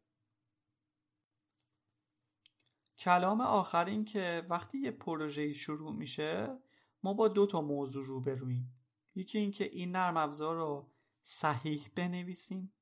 کلام 2.98 3.40
آخر 3.40 3.84
این 3.84 4.04
که 4.04 4.46
وقتی 4.50 4.78
یه 4.78 4.90
پروژه 4.90 5.52
شروع 5.52 5.92
میشه 5.92 6.58
ما 7.02 7.14
با 7.14 7.28
دو 7.28 7.46
تا 7.46 7.60
موضوع 7.60 8.06
روبرویم. 8.06 8.74
یکی 9.14 9.38
اینکه 9.38 9.64
این 9.64 9.92
نرم 9.92 10.16
افزار 10.16 10.56
رو 10.56 10.90
صحیح 11.22 11.90
بنویسیم 11.94 12.72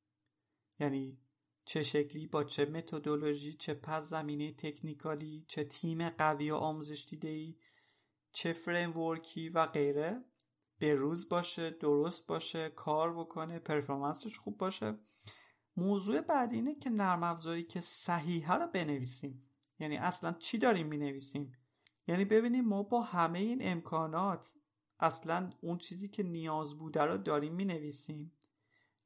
یعنی 0.80 1.18
چه 1.70 1.82
شکلی 1.82 2.26
با 2.26 2.44
چه 2.44 2.64
متدولوژی 2.64 3.54
چه 3.54 3.74
پس 3.74 4.08
زمینه 4.08 4.52
technical 4.52 5.35
ی 5.35 5.44
چه 5.48 5.64
تیم 5.64 6.08
قوی 6.08 6.50
و 6.50 6.54
آموزش 6.54 7.06
دیده 7.10 7.28
ای 7.28 7.56
چه 8.32 8.52
framework 8.52 9.38
ی 9.38 9.48
و 9.48 9.66
غیره. 9.66 10.24
به 10.78 10.94
روز 10.94 11.28
باشه 11.28 11.70
درست 11.70 12.26
باشه 12.26 12.68
کار 12.68 13.14
بکنه 13.14 13.58
performance 13.58 14.26
ش 14.26 14.38
خوب 14.38 14.58
باشه. 14.58 14.98
موضوع 15.76 16.20
بعد 16.20 16.52
اینه 16.52 16.74
که 16.74 16.90
نرم 16.90 17.22
افزاری 17.22 17.62
که 17.62 17.80
صحیحه 17.80 18.54
رو 18.54 18.66
بنویسیم. 18.66 19.50
یعنی 19.78 19.96
اصلا 19.96 20.32
چی 20.32 20.58
داریم 20.58 20.86
می 20.86 20.98
نویسیم 20.98 21.52
یعنی 22.06 22.24
ببینیم 22.24 22.64
ما 22.64 22.82
با 22.82 23.02
همه 23.02 23.38
این 23.38 23.58
امکانات 23.60 24.54
اصلا 25.00 25.50
اون 25.60 25.78
چیزی 25.78 26.08
که 26.08 26.22
نیاز 26.22 26.78
بوده 26.78 27.02
رو 27.02 27.18
داریم 27.18 27.54
می 27.54 27.64
نویسیم 27.64 28.32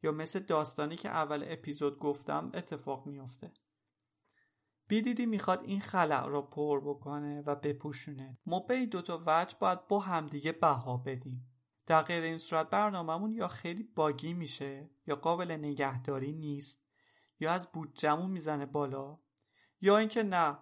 یا 0.05 0.12
مثل 0.12 0.38
داستانی 0.38 0.97
که 0.97 1.09
اول 1.09 1.45
اپیزود 1.49 1.99
گفتم 1.99 2.51
اتفاق 2.55 3.07
میافته. 3.07 3.53
بیدیدی 4.88 5.27
می‌خواد 5.27 5.64
این 5.64 5.81
خلع 5.81 6.27
را 6.27 6.43
پر 6.43 6.81
بکنه 6.81 7.43
و 7.47 7.55
بپوشونه. 7.55 8.38
ما 8.47 8.61
به 8.61 8.75
این 8.75 8.88
دوتا 8.88 9.23
وجه 9.27 9.57
باید 9.61 9.88
با 9.88 10.01
همدیگه 10.01 10.53
بها 10.53 10.97
بدیم. 10.97 11.51
در 11.87 12.03
غیر 12.03 12.23
این 12.23 12.39
صورت 12.39 12.70
برنامهمون 12.70 13.33
یا 13.33 13.49
خیلی 13.49 13.83
باگی 13.83 14.35
میشه 14.35 14.91
یا 15.07 15.16
قابل 15.16 15.51
نگهداری 15.51 16.33
نیست 16.33 16.85
یا 17.41 17.53
از 17.53 17.72
بودجمون 17.72 18.31
می‌زنه 18.31 18.66
بالا 18.66 19.18
یا 19.81 19.99
اینکه 19.99 20.22
نه 20.22 20.59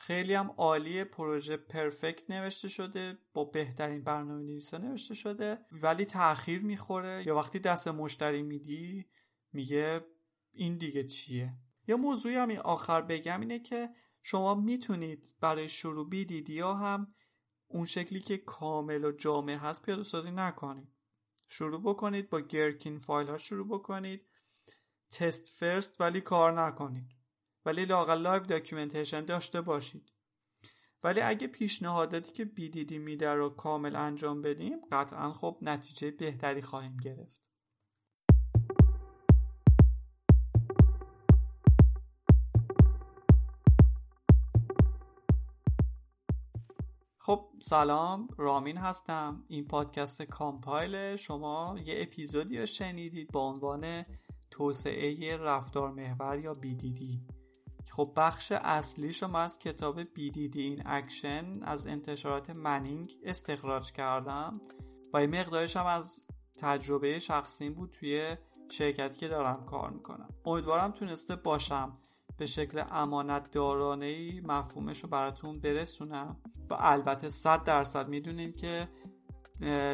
خیلی 0.00 0.34
هم 0.34 0.50
عالی 0.56 1.04
پروژه 1.04 1.56
پرفکت 1.56 2.30
نوشته 2.30 2.68
شده 2.68 3.18
با 3.34 3.44
بهترین 3.44 4.04
برنامه 4.04 4.42
نویسا 4.42 4.78
نوشته 4.78 5.14
شده 5.14 5.58
ولی 5.72 6.04
تاخیر 6.04 6.62
می‌خوره. 6.62 7.22
یا 7.26 7.36
وقتی 7.36 7.58
دست 7.58 7.88
مشتری 7.88 8.42
میدی 8.42 9.06
میگه 9.52 10.06
این 10.52 10.76
دیگه 10.76 11.04
چیه؟ 11.04 11.54
یا 11.88 11.96
موضوعی 11.96 12.34
هم 12.34 12.50
آخر 12.50 13.02
بگم 13.02 13.40
اینه 13.40 13.58
که 13.58 13.90
شما 14.22 14.54
می‌تونید 14.54 15.34
برای 15.40 15.68
شروع 15.68 16.08
بیدید 16.08 16.50
یا 16.50 16.74
هم 16.74 17.14
اون 17.66 17.86
شکلی 17.86 18.20
که 18.20 18.38
کامل 18.38 19.04
و 19.04 19.12
جامع 19.12 19.54
هست 19.54 19.82
پیاده 19.82 20.02
سازی 20.02 20.30
نکنید. 20.30 20.88
شروع 21.48 21.82
بکنید 21.82 22.30
با 22.30 22.40
Gherkin 22.40 22.98
فایل 22.98 23.28
ها 23.28 23.38
شروع 23.38 23.68
بکنید. 23.68 24.26
test 25.10 25.48
first 25.48 26.00
ولی 26.00 26.20
کار 26.20 26.60
نکنید. 26.60 27.17
ولی 27.68 27.84
لاقل 27.84 28.20
live 28.20 28.42
documentation 28.42 29.24
داشته 29.24 29.60
باشید. 29.60 30.12
ولی 31.02 31.20
اگه 31.20 31.46
پیشنهاداتی 31.46 32.32
که 32.32 32.44
BDD 32.44 32.98
میده 32.98 33.32
رو 33.32 33.48
کامل 33.48 33.96
انجام 33.96 34.42
بدیم 34.42 34.78
قطعا 34.92 35.32
خب 35.32 35.58
نتیجه 35.62 36.10
بهتری 36.10 36.62
خواهیم 36.62 36.96
گرفت. 36.96 37.48
خب 47.18 47.48
سلام 47.60 48.28
رامین 48.38 48.76
هستم. 48.76 49.44
این 49.48 49.66
پادکست 49.66 50.22
کامپایل 50.22 51.16
شما 51.16 51.76
یه 51.84 52.02
اپیزودی 52.02 52.58
رو 52.58 52.66
شنیدید 52.66 53.32
با 53.32 53.40
عنوان 53.40 54.02
توسعه 54.50 55.36
رفتار 55.36 55.90
محور 55.90 56.38
یا 56.38 56.52
BDD. 56.52 57.37
خب 57.90 58.12
بخش 58.16 58.52
اصلیش 58.52 59.22
ما 59.22 59.38
از 59.38 59.58
کتاب 59.58 60.02
BDD 60.02 60.62
in 60.62 60.82
Action 60.86 61.52
از 61.62 61.86
انتشارات 61.86 62.56
Manning 62.56 63.18
استخراج 63.22 63.92
کردم 63.92 64.52
و 65.12 65.16
این 65.16 65.40
مقدارش 65.40 65.76
هم 65.76 65.86
از 65.86 66.26
تجربه 66.58 67.18
شخصیم 67.18 67.74
بود 67.74 67.90
توی 67.90 68.36
شرکتی 68.70 69.16
که 69.16 69.28
دارم 69.28 69.64
کار 69.64 69.90
می‌کنم. 69.90 70.28
امیدوارم 70.44 70.90
تونسته 70.90 71.36
باشم 71.36 71.98
به 72.36 72.46
شکل 72.46 72.82
امانت 72.90 73.50
دارانه 73.50 74.40
مفهومش 74.40 75.00
رو 75.00 75.08
براتون 75.08 75.52
برسونم 75.52 76.36
و 76.70 76.76
البته 76.78 77.28
صد 77.28 77.64
درصد 77.64 78.08
می‌دونیم 78.08 78.52
که 78.52 78.88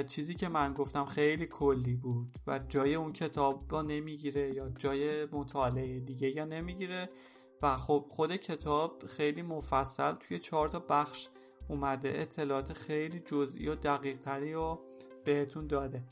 چیزی 0.07 0.35
که 0.35 0.49
من 0.49 0.75
گفتم 0.75 1.05
خیلی 1.05 1.47
کلی 1.47 1.97
بود 1.97 2.39
و 2.47 2.59
جای 2.59 2.95
اون 2.95 3.13
کتاب 3.13 3.69
با 3.69 3.83
نمی‌گیره 3.83 4.55
یا 4.55 4.69
جای 4.69 5.27
مطالعه 5.27 6.01
دیگه 6.01 6.29
یا 6.29 6.45
نمی‌گیره. 6.45 7.09
و 7.63 7.77
خب 7.77 8.07
خود 8.11 8.37
کتاب 8.37 9.07
خیلی 9.07 9.43
مفصل 9.43 10.13
توی 10.13 10.39
چهار 10.39 10.69
تا 10.69 10.79
بخش 10.79 11.29
اومده 11.69 12.13
اطلاعات 12.15 12.73
خیلی 12.73 13.21
جزئی 13.21 13.69
و 13.69 13.75
دقیق 13.75 14.19
تری 14.19 14.53
رو 14.53 14.81
بهتون 15.25 15.67
داده. 15.67 16.05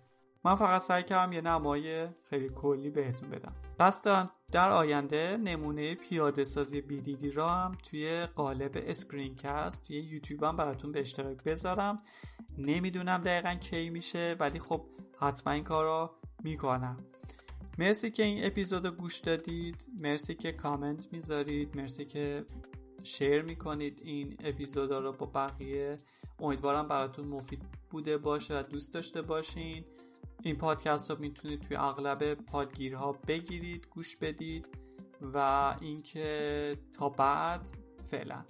من 0.44 0.54
فقط 0.54 0.82
سعی 0.82 1.02
کردم 1.02 1.32
یه 1.32 1.40
نمای 1.40 2.08
خیلی 2.30 2.48
کلی 2.48 2.90
بهتون 2.90 3.30
بدم. 3.30 3.54
قصد 3.80 4.04
دارم 4.04 4.30
در 4.52 4.70
آینده 4.70 5.36
نمونه 5.36 5.94
پیاده 5.94 6.44
سازی 6.44 6.80
BDD 6.80 7.30
را 7.30 7.48
هم 7.48 7.72
توی 7.90 8.26
قالب 8.26 8.70
screencast 8.74 9.84
توی 9.84 9.96
یوتیوب 9.96 10.44
هم 10.44 10.56
براتون 10.56 10.92
به 10.92 11.00
اشتراک 11.00 11.44
بذارم. 11.44 11.96
نمی‌دونم 12.58 13.18
دقیقا 13.18 13.54
کی 13.54 13.90
میشه 13.90 14.36
ولی 14.40 14.58
خب 14.58 14.86
حتما 15.18 15.52
این 15.52 15.64
کار 15.64 15.84
رو 15.84 16.10
می‌کنم. 16.44 16.96
مرسی 17.78 18.10
که 18.10 18.22
این 18.22 18.44
اپیزود 18.44 18.86
گوش 18.86 19.18
دادید. 19.18 19.86
مرسی 20.00 20.34
که 20.34 20.52
کامنت 20.52 21.12
می‌ذارید. 21.12 21.76
مرسی 21.76 22.04
که 22.04 22.44
share 23.02 23.42
می‌کنید 23.42 24.02
این 24.04 24.36
اپیزودا 24.44 25.00
رو 25.00 25.12
با 25.12 25.26
بقیه. 25.26 25.96
امیدوارم 26.38 26.88
براتون 26.88 27.28
مفید 27.28 27.62
بوده 27.90 28.18
باشه 28.18 28.58
و 28.58 28.62
دوست 28.62 28.94
داشته 28.94 29.22
باشین. 29.22 29.84
این 30.42 30.56
پادکست 30.56 31.10
رو 31.10 31.18
می‌تونید 31.18 31.60
توی 31.60 31.76
اغلب 31.76 32.34
پادگیرها 32.34 33.12
بگیرید 33.12 33.86
گوش 33.90 34.16
بدید 34.16 34.68
و 35.34 35.74
اینکه 35.80 36.76
تا 36.98 37.08
بعد 37.08 37.68
فعلا. 38.10 38.44